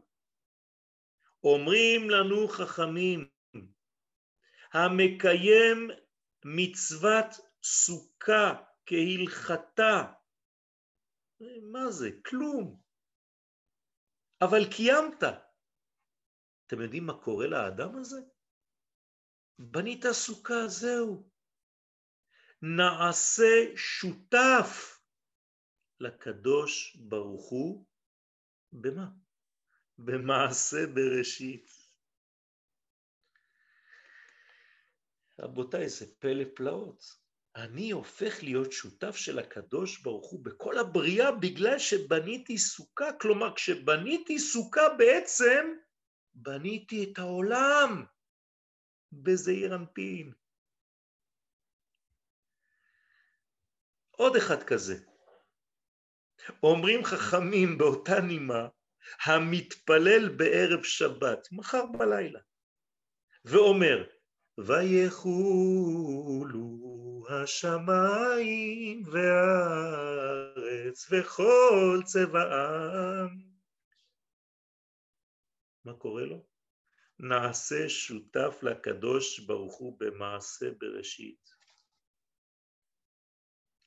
אומרים 1.43 2.09
לנו 2.09 2.47
חכמים, 2.47 3.29
המקיים 4.73 5.89
מצוות 6.45 7.25
סוכה 7.63 8.63
כהלכתה, 8.85 10.13
מה 11.71 11.91
זה? 11.91 12.09
כלום. 12.25 12.81
אבל 14.41 14.71
קיימת. 14.71 15.23
אתם 16.67 16.81
יודעים 16.81 17.05
מה 17.05 17.13
קורה 17.21 17.47
לאדם 17.47 17.95
הזה? 17.95 18.30
בנית 19.63 20.05
סוכה, 20.11 20.67
זהו. 20.67 21.29
נעשה 22.61 23.71
שותף 23.75 24.99
לקדוש 25.99 26.95
ברוך 26.95 27.49
הוא 27.49 27.85
במה? 28.71 29.07
במעשה 29.97 30.87
בראשית. 30.93 31.69
רבותיי, 35.39 35.89
זה 35.89 36.05
פלא 36.19 36.43
פלאות. 36.55 37.03
אני 37.55 37.91
הופך 37.91 38.43
להיות 38.43 38.71
שותף 38.71 39.15
של 39.15 39.39
הקדוש 39.39 40.01
ברוך 40.01 40.31
הוא 40.31 40.45
בכל 40.45 40.77
הבריאה 40.77 41.31
בגלל 41.31 41.79
שבניתי 41.79 42.57
סוכה. 42.57 43.13
כלומר, 43.21 43.55
כשבניתי 43.55 44.39
סוכה 44.39 44.89
בעצם 44.97 45.73
בניתי 46.33 47.11
את 47.11 47.19
העולם 47.19 48.05
בזעיר 49.11 49.75
אנפין. 49.75 50.33
עוד 54.11 54.35
אחד 54.35 54.63
כזה. 54.63 54.95
אומרים 56.63 57.03
חכמים 57.03 57.77
באותה 57.77 58.21
נימה, 58.21 58.67
המתפלל 59.25 60.29
בערב 60.37 60.83
שבת, 60.83 61.47
מחר 61.51 61.85
בלילה, 61.85 62.39
ואומר, 63.45 64.07
ויחולו 64.57 66.01
השמיים 67.29 69.03
והארץ 69.11 71.07
וכל 71.11 71.99
צבעם. 72.05 73.51
מה 75.85 75.93
קורה 75.93 76.25
לו? 76.25 76.50
נעשה 77.21 77.89
שותף 77.89 78.59
לקדוש 78.63 79.39
ברוך 79.39 79.75
הוא 79.75 79.99
במעשה 79.99 80.65
בראשית. 80.77 81.49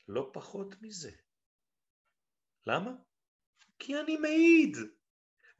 לא 0.08 0.30
פחות 0.32 0.74
מזה. 0.80 1.10
למה? 2.66 2.90
כי 3.78 3.96
אני 3.96 4.16
מעיד. 4.16 4.76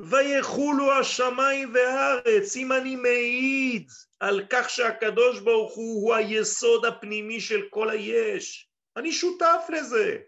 ויחולו 0.01 0.93
השמיים 1.01 1.75
והארץ, 1.75 2.57
אם 2.57 2.73
אני 2.73 2.97
מעיד 2.97 3.89
על 4.21 4.47
כך 4.51 4.71
שהקדוש 4.71 5.41
ברוך 5.41 5.75
הוא 5.75 6.03
הוא 6.03 6.15
היסוד 6.15 6.85
הפנימי 6.85 7.41
של 7.41 7.61
כל 7.71 7.91
היש, 7.91 8.71
אני 8.97 9.13
שותף 9.13 9.67
לזה. 9.69 10.19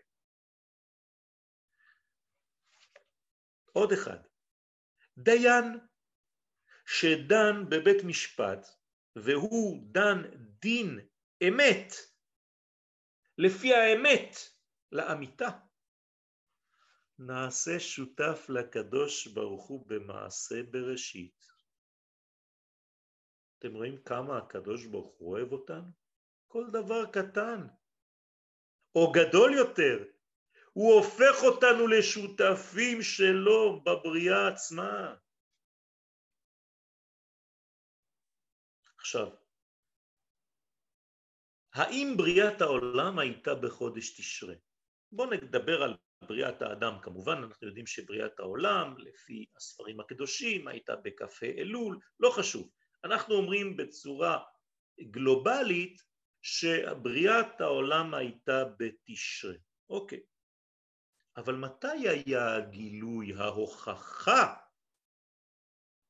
עוד 3.72 3.92
אחד, 3.92 4.18
דיין 5.18 5.78
שדן 6.86 7.64
בבית 7.68 8.04
משפט 8.04 8.66
והוא 9.16 9.82
דן 9.92 10.22
דין 10.60 11.00
אמת 11.48 11.92
לפי 13.38 13.74
האמת 13.74 14.36
לאמיתה. 14.92 15.48
נעשה 17.18 17.80
שותף 17.80 18.46
לקדוש 18.48 19.26
ברוך 19.26 19.66
הוא 19.66 19.86
במעשה 19.86 20.62
בראשית. 20.70 21.46
אתם 23.58 23.74
רואים 23.74 24.02
כמה 24.02 24.38
הקדוש 24.38 24.86
ברוך 24.86 25.16
הוא 25.18 25.32
אוהב 25.32 25.52
אותנו? 25.52 25.90
כל 26.46 26.64
דבר 26.72 27.06
קטן 27.12 27.66
או 28.94 29.12
גדול 29.12 29.54
יותר, 29.54 30.04
הוא 30.72 30.94
הופך 30.94 31.42
אותנו 31.42 31.86
לשותפים 31.86 33.02
שלו 33.02 33.84
בבריאה 33.84 34.48
עצמה. 34.48 35.14
עכשיו, 39.06 39.28
האם 41.74 42.14
בריאת 42.16 42.60
העולם 42.60 43.18
הייתה 43.18 43.54
בחודש 43.54 44.20
תשרה? 44.20 44.54
בואו 45.12 45.30
נדבר 45.30 45.82
על 45.82 45.96
בריאת 46.28 46.62
האדם 46.62 46.98
כמובן, 47.02 47.36
אנחנו 47.42 47.66
יודעים 47.66 47.86
שבריאת 47.86 48.40
העולם 48.40 48.98
לפי 48.98 49.46
הספרים 49.56 50.00
הקדושים 50.00 50.68
הייתה 50.68 50.96
בכ"ה 50.96 51.46
אלול, 51.46 51.98
לא 52.20 52.30
חשוב. 52.30 52.70
אנחנו 53.04 53.34
אומרים 53.34 53.76
בצורה 53.76 54.44
גלובלית 55.00 56.02
שבריאת 56.42 57.60
העולם 57.60 58.14
הייתה 58.14 58.64
בתשרה. 58.78 59.54
אוקיי. 59.90 60.20
אבל 61.36 61.54
מתי 61.54 62.08
היה 62.08 62.56
הגילוי, 62.56 63.34
ההוכחה 63.34 64.54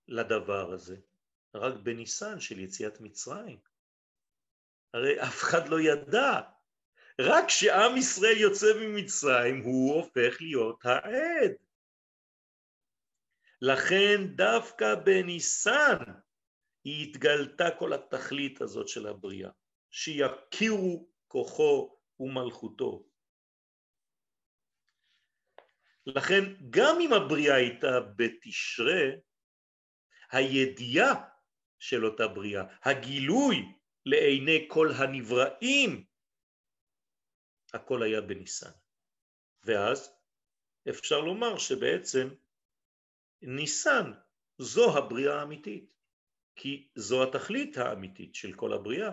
לדבר 0.08 0.72
הזה? 0.72 0.96
רק 1.58 1.74
בניסן 1.82 2.40
של 2.40 2.58
יציאת 2.58 3.00
מצרים. 3.00 3.58
הרי 4.94 5.22
אף 5.22 5.42
אחד 5.42 5.68
לא 5.68 5.80
ידע. 5.80 6.40
רק 7.20 7.44
כשעם 7.46 7.96
ישראל 7.96 8.36
יוצא 8.36 8.66
ממצרים 8.80 9.62
הוא 9.62 9.94
הופך 9.94 10.36
להיות 10.40 10.84
העד. 10.84 11.52
לכן 13.62 14.26
דווקא 14.36 14.94
בניסן 14.94 15.96
היא 16.84 17.08
התגלתה 17.08 17.64
כל 17.78 17.92
התכלית 17.92 18.60
הזאת 18.60 18.88
של 18.88 19.06
הבריאה, 19.06 19.50
שיכירו 19.90 21.08
כוחו 21.28 21.98
ומלכותו. 22.20 23.06
לכן 26.06 26.42
גם 26.70 26.96
אם 27.00 27.12
הבריאה 27.12 27.54
הייתה 27.54 28.00
בתשרה, 28.16 29.04
הידיעה 30.30 31.35
של 31.78 32.04
אותה 32.04 32.28
בריאה, 32.28 32.64
הגילוי 32.82 33.56
לעיני 34.06 34.66
כל 34.68 34.88
הנבראים, 34.98 36.04
הכל 37.74 38.02
היה 38.02 38.20
בניסן. 38.20 38.70
ואז 39.64 40.16
אפשר 40.88 41.20
לומר 41.20 41.58
שבעצם 41.58 42.28
ניסן 43.42 44.12
זו 44.58 44.98
הבריאה 44.98 45.40
האמיתית, 45.40 45.92
כי 46.56 46.88
זו 46.94 47.22
התכלית 47.22 47.76
האמיתית 47.76 48.34
של 48.34 48.52
כל 48.52 48.72
הבריאה, 48.72 49.10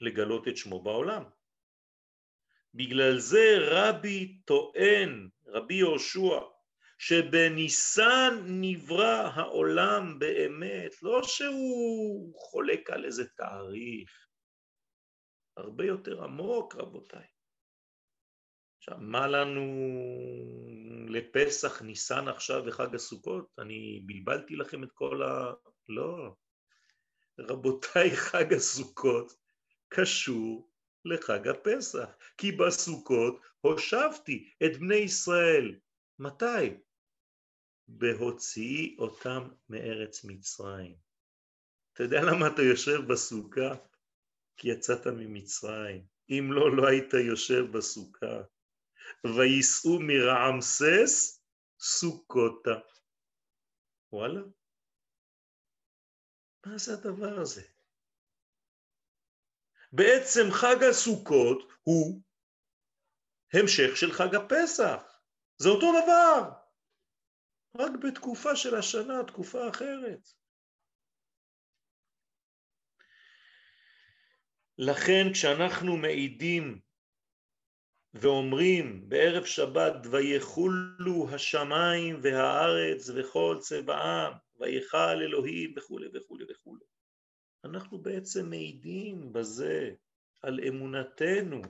לגלות 0.00 0.48
את 0.48 0.56
שמו 0.56 0.82
בעולם. 0.82 1.24
בגלל 2.74 3.18
זה 3.18 3.58
רבי 3.60 4.40
טוען, 4.44 5.28
רבי 5.46 5.74
יהושע, 5.74 6.40
שבניסן 7.04 8.44
נברא 8.46 9.30
העולם 9.34 10.18
באמת, 10.18 11.02
לא 11.02 11.22
שהוא 11.22 12.34
חולק 12.36 12.90
על 12.90 13.04
איזה 13.04 13.24
תאריך, 13.36 14.26
הרבה 15.56 15.84
יותר 15.84 16.24
עמוק 16.24 16.74
רבותיי. 16.74 17.26
עכשיו, 18.78 18.96
מה 19.00 19.26
לנו 19.26 19.66
לפסח, 21.08 21.82
ניסן 21.82 22.28
עכשיו 22.28 22.62
וחג 22.66 22.94
הסוכות? 22.94 23.46
אני 23.58 24.02
בלבלתי 24.06 24.56
לכם 24.56 24.84
את 24.84 24.92
כל 24.94 25.22
ה... 25.22 25.52
לא. 25.88 26.34
רבותיי, 27.38 28.10
חג 28.16 28.52
הסוכות 28.52 29.32
קשור 29.88 30.70
לחג 31.04 31.48
הפסח, 31.48 32.16
כי 32.38 32.52
בסוכות 32.52 33.40
הושבתי 33.60 34.50
את 34.64 34.76
בני 34.76 34.94
ישראל. 34.94 35.78
מתי? 36.18 36.91
בהוציאי 37.88 38.96
אותם 38.98 39.48
מארץ 39.68 40.24
מצרים. 40.24 40.96
אתה 41.92 42.02
יודע 42.02 42.20
למה 42.20 42.46
אתה 42.46 42.62
יושב 42.62 43.12
בסוכה? 43.12 43.74
כי 44.56 44.68
יצאת 44.68 45.06
ממצרים. 45.06 46.06
אם 46.30 46.52
לא, 46.52 46.76
לא 46.76 46.88
היית 46.88 47.14
יושב 47.14 47.76
בסוכה. 47.76 48.42
וייסעו 49.24 49.98
מרעמסס 50.00 51.44
סוכותה. 51.80 52.78
וואלה? 54.12 54.40
מה 56.66 56.78
זה 56.78 56.92
הדבר 56.92 57.40
הזה? 57.40 57.62
בעצם 59.92 60.50
חג 60.50 60.82
הסוכות 60.90 61.72
הוא 61.82 62.22
המשך 63.54 63.96
של 63.96 64.12
חג 64.12 64.34
הפסח. 64.34 65.02
זה 65.58 65.68
אותו 65.68 65.86
דבר. 66.02 66.61
רק 67.76 67.92
בתקופה 68.02 68.56
של 68.56 68.74
השנה, 68.74 69.24
תקופה 69.26 69.68
אחרת. 69.68 70.28
לכן 74.78 75.32
כשאנחנו 75.32 75.96
מעידים 75.96 76.80
ואומרים 78.14 79.08
בערב 79.08 79.44
שבת 79.44 80.06
ויחולו 80.10 81.28
השמיים 81.34 82.20
והארץ 82.22 83.10
וכל 83.14 83.56
צבעם 83.60 84.32
ויכל 84.60 85.22
אלוהים 85.22 85.74
וכולי 85.76 86.08
וכולי 86.14 86.44
וכולי 86.50 86.84
אנחנו 87.64 87.98
בעצם 87.98 88.50
מעידים 88.50 89.32
בזה 89.32 89.90
על 90.42 90.60
אמונתנו 90.68 91.62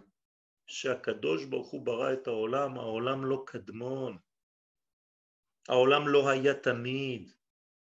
שהקדוש 0.67 1.45
ברוך 1.45 1.71
הוא 1.71 1.87
ברא 1.87 2.13
את 2.13 2.27
העולם, 2.27 2.79
העולם 2.79 3.25
לא 3.25 3.43
קדמון, 3.47 4.19
העולם 5.69 6.09
לא 6.09 6.29
היה 6.29 6.55
תמיד, 6.55 7.33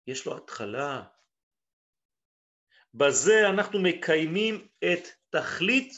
יש 0.07 0.27
לו 0.27 0.37
התחלה. 0.37 1.03
בזה 2.95 3.49
אנחנו 3.49 3.81
מקיימים 3.81 4.69
את 4.85 5.09
תכלית 5.31 5.93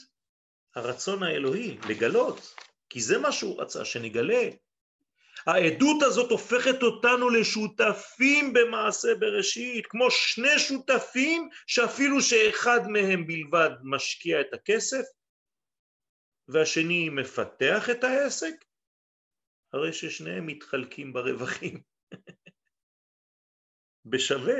הרצון 0.74 1.22
האלוהי, 1.22 1.78
לגלות, 1.88 2.54
כי 2.90 3.00
זה 3.00 3.18
מה 3.18 3.32
שהוא 3.32 3.60
רצה, 3.60 3.84
שנגלה. 3.84 4.48
העדות 5.46 6.02
הזאת 6.02 6.30
הופכת 6.30 6.82
אותנו 6.82 7.30
לשותפים 7.30 8.52
במעשה 8.52 9.08
בראשית, 9.14 9.86
כמו 9.86 10.10
שני 10.10 10.58
שותפים 10.58 11.48
שאפילו 11.66 12.22
שאחד 12.22 12.80
מהם 12.88 13.26
בלבד 13.26 13.70
משקיע 13.82 14.40
את 14.40 14.54
הכסף 14.54 15.04
והשני 16.48 17.08
מפתח 17.08 17.90
את 17.90 18.04
העסק, 18.04 18.64
הרי 19.72 19.92
ששניהם 19.92 20.46
מתחלקים 20.46 21.12
ברווחים 21.12 21.82
בשווה. 24.10 24.58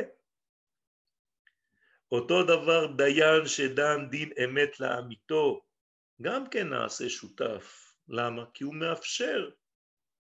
אותו 2.13 2.43
דבר 2.43 2.87
דיין 2.97 3.47
שדן 3.47 4.11
דין 4.11 4.33
אמת 4.45 4.81
לאמיתו, 4.81 5.61
גם 6.23 6.51
כן 6.51 6.69
נעשה 6.69 7.09
שותף. 7.09 7.95
למה? 8.09 8.43
כי 8.55 8.65
הוא 8.65 8.75
מאפשר 8.75 9.51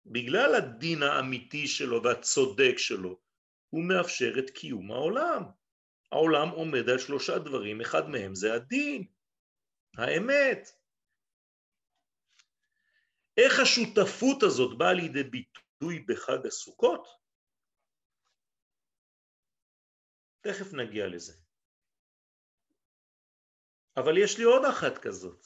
בגלל 0.05 0.55
הדין 0.55 1.03
האמיתי 1.03 1.67
שלו 1.67 2.03
והצודק 2.03 2.77
שלו, 2.77 3.19
הוא 3.69 3.83
מאפשר 3.83 4.33
את 4.39 4.49
קיום 4.49 4.91
העולם. 4.91 5.43
העולם 6.11 6.49
עומד 6.49 6.89
על 6.89 6.97
שלושה 6.97 7.37
דברים, 7.37 7.81
אחד 7.81 8.09
מהם 8.09 8.35
זה 8.35 8.53
הדין, 8.53 9.05
האמת. 9.97 10.78
איך 13.39 13.59
השותפות 13.59 14.43
הזאת 14.43 14.77
באה 14.77 14.93
לידי 14.93 15.23
ביטוי 15.23 15.99
בחג 15.99 16.47
הסוכות? 16.47 17.07
תכף 20.41 20.73
נגיע 20.73 21.07
לזה. 21.07 21.33
אבל 23.97 24.17
יש 24.17 24.37
לי 24.37 24.43
עוד 24.43 24.65
אחת 24.65 24.97
כזאת. 24.97 25.45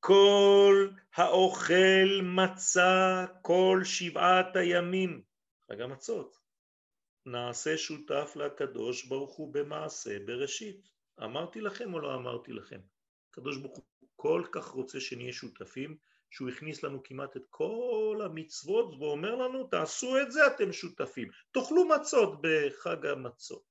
כל 0.00 0.90
האוכל 1.14 2.08
מצה 2.22 3.26
כל 3.42 3.80
שבעת 3.84 4.56
הימים, 4.56 5.22
חג 5.68 5.80
המצות, 5.80 6.38
נעשה 7.26 7.78
שותף 7.78 8.32
לקדוש 8.36 9.04
ברוך 9.04 9.36
הוא 9.36 9.54
במעשה 9.54 10.18
בראשית. 10.26 10.88
אמרתי 11.24 11.60
לכם 11.60 11.94
או 11.94 12.00
לא 12.00 12.14
אמרתי 12.14 12.52
לכם? 12.52 12.80
הקדוש 13.30 13.56
ברוך 13.58 13.76
הוא 13.76 14.08
כל 14.16 14.42
כך 14.52 14.66
רוצה 14.66 15.00
שנהיה 15.00 15.32
שותפים, 15.32 15.96
שהוא 16.30 16.48
הכניס 16.48 16.82
לנו 16.82 17.02
כמעט 17.02 17.36
את 17.36 17.46
כל 17.50 18.20
המצוות 18.24 18.94
ואומר 18.94 19.34
לנו 19.34 19.66
תעשו 19.66 20.20
את 20.22 20.32
זה 20.32 20.40
אתם 20.46 20.72
שותפים, 20.72 21.28
תאכלו 21.52 21.88
מצות 21.88 22.38
בחג 22.42 23.06
המצות. 23.06 23.64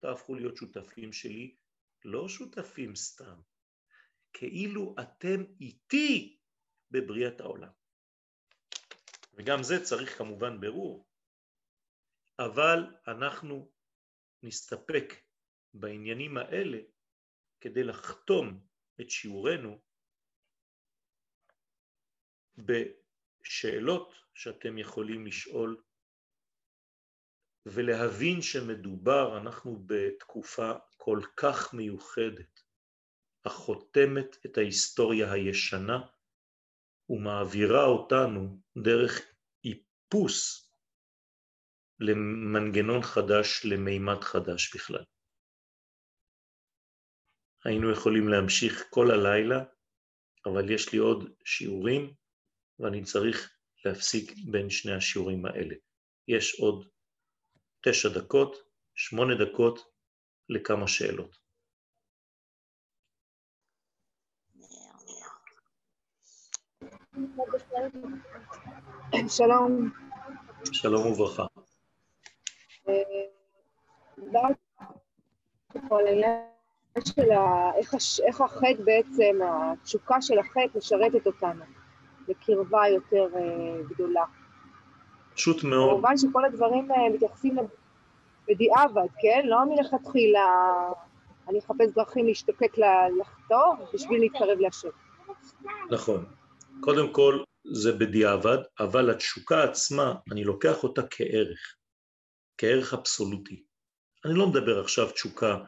תהפכו 0.00 0.34
להיות 0.34 0.56
שותפים 0.56 1.12
שלי, 1.12 1.56
לא 2.04 2.28
שותפים 2.28 2.96
סתם, 2.96 3.40
כאילו 4.32 4.94
אתם 5.00 5.44
איתי 5.60 6.38
בבריאת 6.90 7.40
העולם. 7.40 7.70
וגם 9.34 9.62
זה 9.62 9.84
צריך 9.84 10.18
כמובן 10.18 10.60
ברור, 10.60 11.08
אבל 12.38 12.96
אנחנו 13.06 13.72
נסתפק 14.42 15.14
בעניינים 15.74 16.36
האלה 16.36 16.78
כדי 17.60 17.82
לחתום 17.82 18.66
את 19.00 19.10
שיעורנו 19.10 19.80
בשאלות 22.66 24.14
שאתם 24.34 24.78
יכולים 24.78 25.26
לשאול 25.26 25.82
ולהבין 27.66 28.42
שמדובר, 28.42 29.38
אנחנו 29.38 29.82
בתקופה 29.86 30.72
כל 30.96 31.20
כך 31.36 31.74
מיוחדת 31.74 32.60
החותמת 33.44 34.46
את 34.46 34.58
ההיסטוריה 34.58 35.32
הישנה 35.32 36.00
ומעבירה 37.08 37.84
אותנו 37.84 38.60
דרך 38.82 39.20
איפוס 39.64 40.70
למנגנון 42.00 43.02
חדש, 43.02 43.64
למימד 43.64 44.20
חדש 44.22 44.74
בכלל. 44.74 45.04
היינו 47.64 47.92
יכולים 47.92 48.28
להמשיך 48.28 48.84
כל 48.90 49.06
הלילה, 49.10 49.64
אבל 50.46 50.70
יש 50.70 50.92
לי 50.92 50.98
עוד 50.98 51.30
שיעורים 51.44 52.14
ואני 52.80 53.04
צריך 53.04 53.52
להפסיק 53.84 54.32
בין 54.50 54.70
שני 54.70 54.92
השיעורים 54.92 55.46
האלה. 55.46 55.74
יש 56.28 56.60
עוד 56.60 56.88
תשע 57.80 58.08
דקות, 58.08 58.56
שמונה 58.94 59.34
דקות 59.44 59.80
לכמה 60.48 60.88
שאלות. 60.88 61.36
שלום. 69.28 69.90
שלום 70.72 71.06
וברכה. 71.06 71.46
איך 78.26 78.40
החטא 78.40 78.82
בעצם, 78.84 79.38
התשוקה 79.42 80.22
של 80.22 80.38
החטא 80.38 80.78
משרתת 80.78 81.26
אותנו 81.26 81.79
לקרבה 82.28 82.88
יותר 82.88 83.28
אה, 83.36 83.82
גדולה. 83.88 84.24
פשוט 85.34 85.64
מאוד. 85.64 85.90
כמובן 85.90 86.16
שכל 86.16 86.44
הדברים 86.44 86.92
אה, 86.92 86.96
מתייחסים 87.14 87.56
בדיעבד, 88.48 89.06
כן? 89.20 89.42
לא 89.44 89.58
מלכתחילה 89.64 90.46
אני 91.50 91.58
אחפש 91.58 91.94
דרכים 91.94 92.26
להשתוקק 92.26 92.72
לחטוא 93.20 93.86
בשביל 93.94 94.20
להתקרב 94.20 94.58
להשם. 94.58 94.88
נכון. 95.90 96.24
קודם 96.80 97.12
כל 97.12 97.42
זה 97.72 97.92
בדיעבד, 97.92 98.58
אבל 98.80 99.10
התשוקה 99.10 99.64
עצמה, 99.64 100.14
אני 100.32 100.44
לוקח 100.44 100.84
אותה 100.84 101.02
כערך, 101.10 101.76
כערך 102.58 102.94
אבסולוטי. 102.94 103.64
אני 104.24 104.34
לא 104.34 104.46
מדבר 104.46 104.80
עכשיו 104.80 105.10
תשוקה 105.10 105.58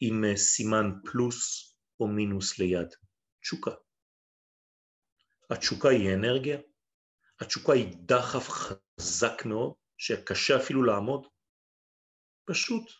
עם 0.00 0.24
אה, 0.24 0.36
סימן 0.36 0.92
פלוס 1.04 1.72
או 2.00 2.06
מינוס 2.06 2.58
ליד, 2.58 2.88
תשוקה. 3.40 3.70
התשוקה 5.50 5.88
היא 5.88 6.14
אנרגיה, 6.14 6.58
התשוקה 7.40 7.72
היא 7.72 7.96
דחף 7.96 8.48
חזק 8.48 9.44
מאוד, 9.44 9.72
שקשה 9.98 10.56
אפילו 10.56 10.82
לעמוד. 10.82 11.26
פשוט 12.44 12.92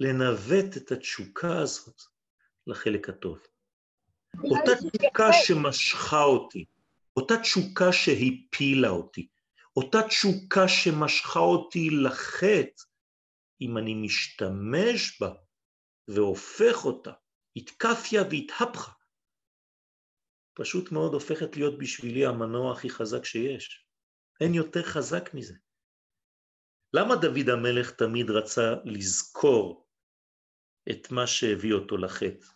לנווט 0.00 0.76
את 0.76 0.92
התשוקה 0.92 1.58
הזאת 1.58 2.02
לחלק 2.66 3.08
הטוב. 3.08 3.38
אותה 4.44 4.72
תשוקה 4.76 5.32
שמשכה 5.32 6.22
אותי, 6.22 6.64
אותה 7.16 7.34
תשוקה 7.36 7.92
שהפילה 7.92 8.88
אותי, 8.88 9.28
אותה 9.76 9.98
תשוקה 10.08 10.68
שמשכה 10.68 11.40
אותי 11.40 11.90
לחטא, 11.90 12.82
אם 13.60 13.78
אני 13.78 13.94
משתמש 13.94 15.20
בה 15.20 15.34
והופך 16.08 16.84
אותה, 16.84 17.12
התקפיה 17.56 18.22
והתהפכה, 18.30 18.92
פשוט 20.54 20.92
מאוד 20.92 21.14
הופכת 21.14 21.56
להיות 21.56 21.78
בשבילי 21.78 22.26
המנוע 22.26 22.72
הכי 22.72 22.90
חזק 22.90 23.24
שיש. 23.24 23.86
אין 24.40 24.54
יותר 24.54 24.82
חזק 24.82 25.34
מזה. 25.34 25.54
למה 26.92 27.14
דוד 27.16 27.48
המלך 27.48 27.90
תמיד 27.90 28.30
רצה 28.30 28.74
לזכור 28.84 29.88
את 30.90 31.10
מה 31.10 31.26
שהביא 31.26 31.72
אותו 31.72 31.96
לחטא? 31.96 32.46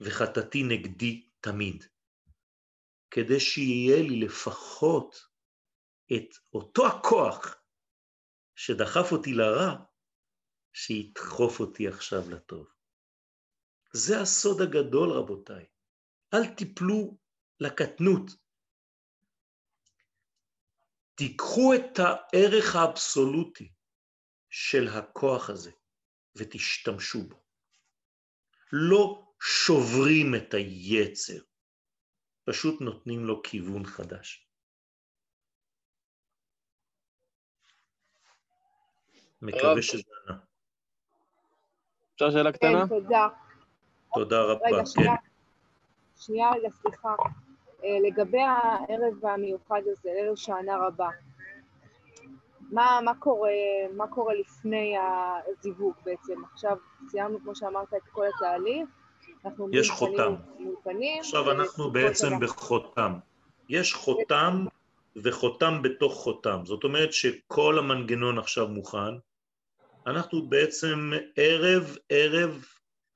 וחטאתי 0.00 0.62
נגדי 0.62 1.30
תמיד, 1.40 1.84
כדי 3.10 3.40
שיהיה 3.40 4.02
לי 4.02 4.20
לפחות 4.20 5.16
את 6.16 6.34
אותו 6.52 6.86
הכוח 6.86 7.62
שדחף 8.56 9.12
אותי 9.12 9.32
לרע, 9.32 9.84
שידחוף 10.72 11.60
אותי 11.60 11.88
עכשיו 11.88 12.30
לטוב. 12.30 12.66
זה 13.92 14.20
הסוד 14.20 14.60
הגדול, 14.60 15.10
רבותיי. 15.10 15.73
אל 16.34 16.54
תיפלו 16.54 17.16
לקטנות. 17.60 18.30
תיקחו 21.14 21.74
את 21.74 21.98
הערך 21.98 22.76
האבסולוטי 22.76 23.72
של 24.50 24.88
הכוח 24.88 25.50
הזה 25.50 25.70
ותשתמשו 26.36 27.22
בו. 27.28 27.42
לא 28.72 29.32
שוברים 29.40 30.34
את 30.34 30.54
היצר, 30.54 31.38
פשוט 32.44 32.80
נותנים 32.80 33.24
לו 33.24 33.42
כיוון 33.42 33.86
חדש. 33.86 34.48
מקווה 39.42 39.82
שזה 39.82 40.02
ענה. 40.24 40.38
אפשר 42.14 42.30
שאלה 42.30 42.52
כן, 42.52 42.58
קטנה? 42.58 42.88
תודה. 42.88 43.28
תודה 44.14 44.42
רבה. 44.42 44.66
רגע, 44.66 44.82
כן. 44.96 45.33
שנייה. 46.26 46.50
רגע, 46.52 46.68
סליחה. 46.70 47.14
אה, 47.84 47.98
לגבי 48.08 48.40
הערב 48.40 49.26
המיוחד 49.26 49.80
הזה, 49.92 50.10
ערב 50.18 50.36
שענה 50.36 50.76
רבה, 50.86 51.08
מה, 52.70 53.00
מה, 53.04 53.14
קורה, 53.14 53.50
מה 53.96 54.06
קורה 54.08 54.34
לפני 54.34 54.94
הזיווג 54.98 55.94
בעצם? 56.04 56.44
עכשיו 56.52 56.76
סיימנו, 57.08 57.40
כמו 57.40 57.54
שאמרת, 57.54 57.94
את 57.94 58.08
כל 58.12 58.24
התהליך, 58.36 58.88
אנחנו 59.44 59.68
יש 59.72 59.90
חותם. 59.90 60.12
פנים 60.14 60.66
מול 60.66 60.74
פנים. 60.84 61.20
עכשיו 61.20 61.50
אנחנו 61.50 61.64
וסוכות 61.72 61.92
בעצם 61.92 62.26
אנחנו- 62.26 62.46
בחותם. 62.46 63.12
יש 63.68 63.94
חותם 63.94 64.66
וחותם 65.16 65.82
בתוך 65.82 66.14
חותם. 66.14 66.60
זאת 66.64 66.84
אומרת 66.84 67.12
שכל 67.12 67.78
המנגנון 67.78 68.38
עכשיו 68.38 68.68
מוכן. 68.68 69.14
אנחנו 70.06 70.46
בעצם 70.48 71.10
ערב 71.36 71.96
ערב 72.08 72.64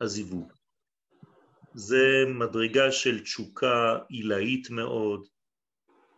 הזיווג. 0.01 0.53
זה 1.75 2.25
מדרגה 2.27 2.93
של 2.93 3.23
תשוקה 3.23 3.99
עילאית 4.09 4.71
מאוד. 4.71 5.27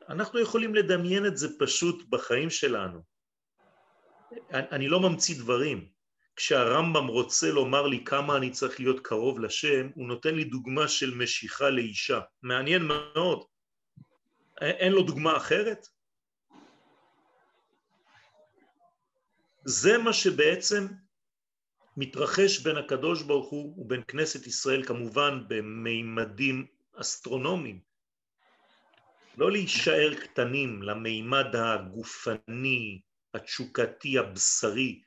אנחנו 0.08 0.40
יכולים 0.40 0.74
לדמיין 0.74 1.26
את 1.26 1.36
זה 1.36 1.48
פשוט 1.58 2.08
בחיים 2.08 2.50
שלנו. 2.50 3.00
אני 4.52 4.88
לא 4.88 5.00
ממציא 5.00 5.38
דברים. 5.38 5.88
כשהרמב"ם 6.36 7.06
רוצה 7.06 7.50
לומר 7.50 7.86
לי 7.86 8.04
כמה 8.04 8.36
אני 8.36 8.50
צריך 8.50 8.80
להיות 8.80 9.00
קרוב 9.00 9.40
לשם, 9.40 9.88
הוא 9.94 10.08
נותן 10.08 10.34
לי 10.34 10.44
דוגמה 10.44 10.88
של 10.88 11.14
משיכה 11.14 11.70
לאישה. 11.70 12.20
מעניין 12.42 12.82
מאוד. 12.82 13.44
אין 14.60 14.92
לו 14.92 15.02
דוגמה 15.02 15.36
אחרת? 15.36 15.86
זה 19.64 19.98
מה 19.98 20.12
שבעצם 20.12 20.86
מתרחש 21.96 22.60
בין 22.60 22.76
הקדוש 22.76 23.22
ברוך 23.22 23.50
הוא 23.50 23.82
ובין 23.82 24.02
כנסת 24.08 24.46
ישראל 24.46 24.86
כמובן 24.86 25.44
במימדים 25.48 26.66
אסטרונומיים. 26.96 27.80
לא 29.36 29.50
להישאר 29.50 30.14
קטנים 30.14 30.82
למימד 30.82 31.56
הגופני, 31.56 33.00
התשוקתי, 33.34 34.18
הבשרי, 34.18 35.00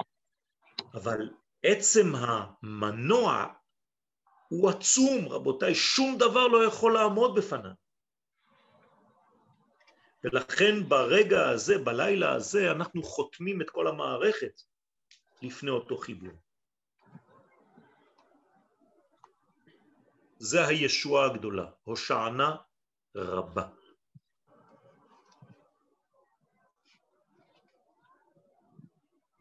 אבל 0.93 1.29
עצם 1.63 2.13
המנוע 2.15 3.45
הוא 4.47 4.69
עצום, 4.69 5.27
רבותיי, 5.27 5.75
שום 5.75 6.17
דבר 6.17 6.47
לא 6.47 6.65
יכול 6.65 6.93
לעמוד 6.93 7.35
בפניו. 7.35 7.71
ולכן 10.23 10.89
ברגע 10.89 11.49
הזה, 11.49 11.77
בלילה 11.77 12.33
הזה, 12.33 12.71
אנחנו 12.71 13.03
חותמים 13.03 13.61
את 13.61 13.69
כל 13.69 13.87
המערכת 13.87 14.61
לפני 15.41 15.69
אותו 15.69 15.97
חיבור. 15.97 16.42
זה 20.43 20.67
הישועה 20.67 21.25
הגדולה, 21.25 21.65
הושענה 21.83 22.55
רבה. 23.15 23.67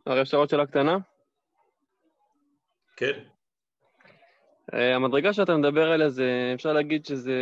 הרי 0.07 0.23
אפשר 0.23 0.37
עוד 0.37 0.49
שאלה 0.49 0.67
קטנה? 0.67 0.97
כן? 2.97 3.25
אה, 4.75 4.97
המדרגה 4.97 5.33
שאתה 5.33 5.57
מדבר 5.57 5.93
עליה 5.93 6.09
זה, 6.09 6.53
אפשר 6.55 6.73
להגיד 6.73 7.07
שזה 7.07 7.39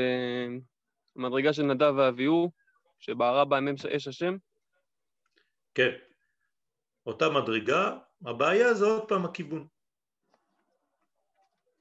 המדרגה 1.16 1.52
של 1.52 1.62
נדב 1.62 1.94
ואביהו, 1.96 2.50
שבערה 2.98 3.44
בהם 3.44 3.74
אש 3.96 4.08
השם? 4.08 4.36
כן. 5.74 5.90
אותה 7.06 7.28
מדרגה, 7.28 7.98
הבעיה 8.26 8.74
זה 8.74 8.84
עוד 8.86 9.08
פעם 9.08 9.24
הכיוון. 9.24 9.66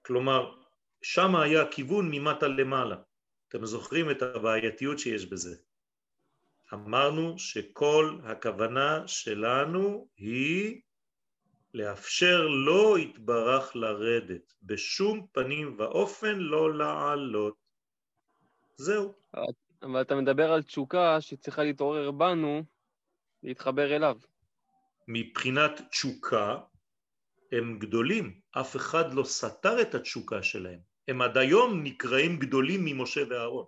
כלומר, 0.02 0.59
שם 1.02 1.36
היה 1.36 1.72
כיוון 1.72 2.12
ממטה 2.12 2.48
למעלה. 2.48 2.96
אתם 3.48 3.66
זוכרים 3.66 4.12
את 4.12 4.22
הבעייתיות 4.22 5.00
שיש 5.00 5.26
בזה. 5.26 5.56
אמרנו 6.74 7.40
שכל 7.40 8.18
הכוונה 8.24 9.08
שלנו 9.08 10.08
היא 10.18 10.82
לאפשר 11.74 12.48
לו 12.48 12.98
יתברך 12.98 13.76
לרדת, 13.76 14.54
בשום 14.64 15.28
פנים 15.32 15.76
ואופן 15.80 16.36
לא 16.38 16.74
לעלות. 16.78 17.56
זהו. 18.76 19.14
אבל 19.84 20.02
אתה 20.02 20.16
מדבר 20.16 20.52
על 20.52 20.64
תשוקה 20.64 21.22
שצריכה 21.22 21.64
להתעורר 21.64 22.12
בנו, 22.12 22.64
להתחבר 23.44 23.96
אליו. 23.96 24.18
מבחינת 25.08 25.82
תשוקה 25.92 26.58
הם 27.52 27.80
גדולים, 27.80 28.40
אף 28.52 28.76
אחד 28.76 29.14
לא 29.14 29.24
סתר 29.24 29.82
את 29.82 29.96
התשוקה 29.96 30.44
שלהם. 30.44 30.89
הם 31.10 31.22
עד 31.22 31.38
היום 31.38 31.84
נקראים 31.84 32.40
גדולים 32.40 32.86
ממשה 32.86 33.22
ואהרון. 33.30 33.66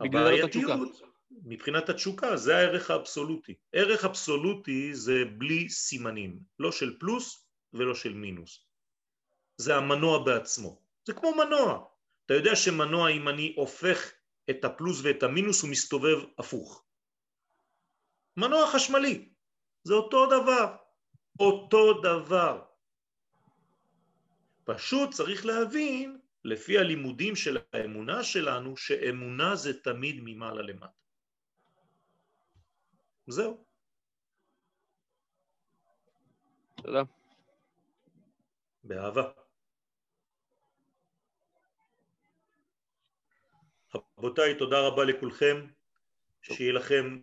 הבעייתיות, 0.00 1.02
מבחינת 1.30 1.88
התשוקה, 1.88 2.36
זה 2.36 2.56
הערך 2.56 2.90
האבסולוטי. 2.90 3.54
ערך 3.72 4.04
אבסולוטי 4.04 4.94
זה 4.94 5.24
בלי 5.38 5.68
סימנים, 5.68 6.38
לא 6.58 6.72
של 6.72 6.98
פלוס 6.98 7.46
ולא 7.72 7.94
של 7.94 8.14
מינוס. 8.14 8.66
זה 9.56 9.76
המנוע 9.76 10.24
בעצמו. 10.24 10.82
זה 11.04 11.12
כמו 11.12 11.34
מנוע. 11.34 11.84
אתה 12.26 12.34
יודע 12.34 12.56
שמנוע, 12.56 13.10
אם 13.10 13.28
אני 13.28 13.54
הופך 13.56 14.12
את 14.50 14.64
הפלוס 14.64 15.00
ואת 15.02 15.22
המינוס, 15.22 15.62
הוא 15.62 15.70
מסתובב 15.70 16.18
הפוך. 16.38 16.84
מנוע 18.36 18.66
חשמלי, 18.72 19.28
זה 19.84 19.94
אותו 19.94 20.26
דבר. 20.26 20.76
אותו 21.40 22.00
דבר. 22.02 22.69
פשוט 24.74 25.10
צריך 25.10 25.46
להבין, 25.46 26.18
לפי 26.44 26.78
הלימודים 26.78 27.36
של 27.36 27.58
האמונה 27.72 28.24
שלנו, 28.24 28.76
שאמונה 28.76 29.56
זה 29.56 29.82
תמיד 29.82 30.20
ממעלה 30.24 30.62
למטה. 30.62 30.86
זהו. 33.26 33.64
תודה. 36.82 37.02
באהבה. 38.84 39.30
רבותיי, 43.94 44.58
תודה 44.58 44.80
רבה 44.80 45.04
לכולכם, 45.04 45.66
שיהיה 46.42 46.72
לכם 46.72 47.20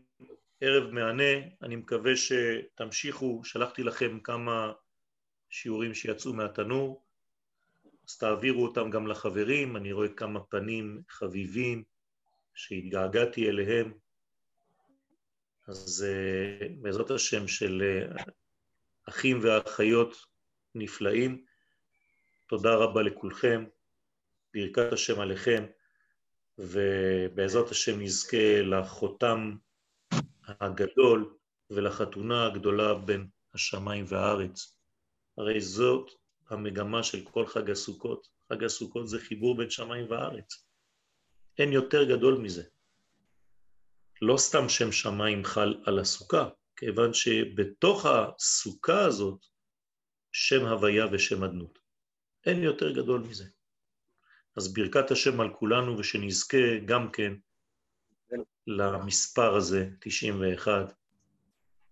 ערב 0.62 0.92
מהנה, 0.92 1.34
אני 1.62 1.76
מקווה 1.76 2.12
שתמשיכו, 2.16 3.42
שלחתי 3.44 3.84
לכם 3.84 4.20
כמה 4.20 4.74
שיעורים 5.50 5.94
שיצאו 5.94 6.34
מהתנור, 6.34 7.07
אז 8.10 8.18
תעבירו 8.18 8.66
אותם 8.66 8.90
גם 8.90 9.08
לחברים, 9.08 9.78
אני 9.78 9.92
רואה 9.92 10.10
כמה 10.10 10.44
פנים 10.44 11.02
חביבים 11.10 11.84
שהתגעגעתי 12.54 13.50
אליהם, 13.50 13.94
אז 15.68 16.06
uh, 16.08 16.66
בעזרת 16.82 17.12
השם 17.12 17.48
של 17.48 17.84
uh, 18.16 18.22
אחים 19.10 19.40
ואחיות 19.44 20.26
נפלאים, 20.76 21.46
תודה 22.48 22.76
רבה 22.76 23.02
לכולכם, 23.02 23.66
ברכת 24.54 24.94
השם 24.94 25.20
עליכם, 25.20 25.66
ובעזרת 26.58 27.72
השם 27.72 28.02
נזכה 28.02 28.62
לחותם 28.62 29.56
הגדול 30.42 31.38
ולחתונה 31.70 32.46
הגדולה 32.46 32.94
בין 32.94 33.28
השמיים 33.54 34.06
והארץ. 34.08 34.78
הרי 35.38 35.62
זאת 35.62 36.12
המגמה 36.50 37.04
של 37.04 37.26
כל 37.26 37.48
חג 37.48 37.70
הסוכות. 37.70 38.28
חג 38.54 38.64
הסוכות 38.64 39.08
זה 39.08 39.20
חיבור 39.20 39.58
בין 39.58 39.70
שמיים 39.70 40.12
וארץ. 40.12 40.66
אין 41.58 41.74
יותר 41.74 42.04
גדול 42.04 42.38
מזה. 42.38 42.64
לא 44.22 44.38
סתם 44.38 44.70
שם 44.70 44.92
שמיים 44.92 45.44
חל 45.44 45.82
על 45.86 46.00
הסוכה, 46.00 46.50
כיוון 46.76 47.14
שבתוך 47.14 48.06
הסוכה 48.06 49.06
הזאת 49.06 49.46
שם 50.32 50.66
הוויה 50.66 51.06
ושם 51.12 51.44
אדנות. 51.44 51.80
אין 52.46 52.64
יותר 52.64 52.92
גדול 52.92 53.22
מזה. 53.22 53.46
אז 54.56 54.74
ברכת 54.74 55.12
השם 55.12 55.42
על 55.42 55.54
כולנו 55.54 55.98
ושנזכה 55.98 56.80
גם 56.86 57.12
כן 57.12 57.34
למספר 58.68 59.56
הזה, 59.56 59.90
91, 60.00 60.94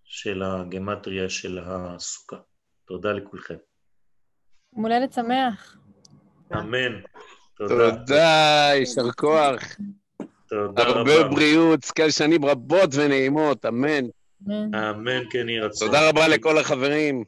של 0.03 0.43
הגמטריה 0.43 1.29
של 1.29 1.59
הסוכה. 1.59 2.37
תודה 2.85 3.13
לכולכם. 3.13 3.57
יום 4.75 4.85
הולדת 4.85 5.13
שמח. 5.13 5.77
אמן. 6.53 7.01
תודה. 7.57 7.91
תודה, 7.91 8.69
יישר 8.75 9.11
כוח. 9.11 9.61
תודה 10.49 10.83
הרבה 10.83 11.15
רבה. 11.15 11.27
בריאות, 11.35 11.83
זכה 11.83 12.11
שנים 12.11 12.45
רבות 12.45 12.89
ונעימות, 12.95 13.65
אמן. 13.65 14.05
אמן. 14.49 15.29
כן 15.29 15.49
יהי 15.49 15.59
רצון. 15.59 15.87
תודה 15.87 16.09
רבה 16.09 16.27
לכל 16.27 16.57
החברים. 16.57 17.23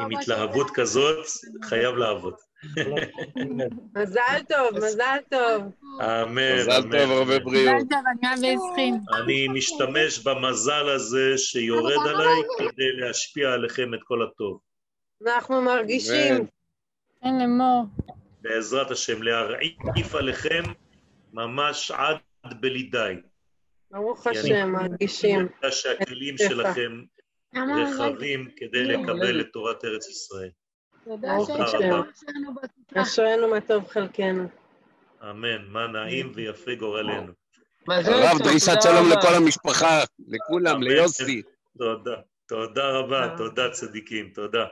עם 0.00 0.16
התלהבות 0.16 0.70
כזאת, 0.74 1.26
חייב 1.64 1.96
לעבוד. 1.96 2.34
מזל 3.96 4.42
טוב, 4.48 4.84
מזל 4.84 5.18
טוב. 5.30 5.62
אמן, 6.02 6.56
מזל 6.58 6.82
אמן. 6.82 6.98
טוב, 6.98 7.10
הרבה 7.10 7.38
בריאות. 7.38 7.74
מזל 7.74 7.86
טוב, 7.90 8.00
אני 8.20 8.28
אוהב 8.28 8.60
בעשרים. 8.60 8.94
אני 9.16 9.48
משתמש 9.48 10.18
במזל 10.18 10.88
הזה 10.88 11.38
שיורד 11.38 12.06
עליי 12.08 12.42
כדי 12.58 12.92
להשפיע 12.92 13.52
עליכם 13.52 13.94
את 13.94 14.00
כל 14.04 14.22
הטוב. 14.22 14.58
אנחנו 15.26 15.62
מרגישים. 15.62 16.46
אין 17.22 17.38
לאמור. 17.38 17.84
בעזרת 18.40 18.90
השם, 18.90 19.22
להרעיף 19.22 20.14
עליכם 20.14 20.62
ממש 21.32 21.90
עד 21.90 22.16
בלי 22.60 22.82
די. 22.82 23.14
ברוך 23.90 24.26
השם, 24.26 24.72
מרגישים. 24.72 25.40
אני 25.40 25.48
יודע 25.56 25.72
שהכלים. 25.72 26.38
שלכם 26.38 27.02
רחבים 27.54 28.48
כדי 28.56 28.84
לקבל 28.84 29.40
את 29.40 29.46
תורת 29.52 29.84
ארץ 29.84 30.08
ישראל. 30.08 30.50
תודה 31.04 31.36
השם. 31.36 31.76
רבה. 31.84 32.02
אשרינו 32.94 33.48
מה 33.48 33.60
טוב 33.60 33.88
חלקנו. 33.88 34.48
אמן, 35.30 35.64
מה 35.68 35.86
נעים 35.86 36.32
ויפה 36.34 36.74
גורלנו. 36.74 37.32
הרב, 37.88 38.38
דרישת 38.38 38.82
שלום 38.82 39.08
לכל 39.12 39.34
המשפחה, 39.34 40.00
לכולם. 40.28 40.82
ליוסי. 40.82 41.42
תודה. 41.78 42.16
תודה 42.46 42.90
רבה, 42.90 43.22
אה. 43.22 43.36
תודה 43.36 43.70
צדיקים, 43.70 44.30
תודה. 44.34 44.66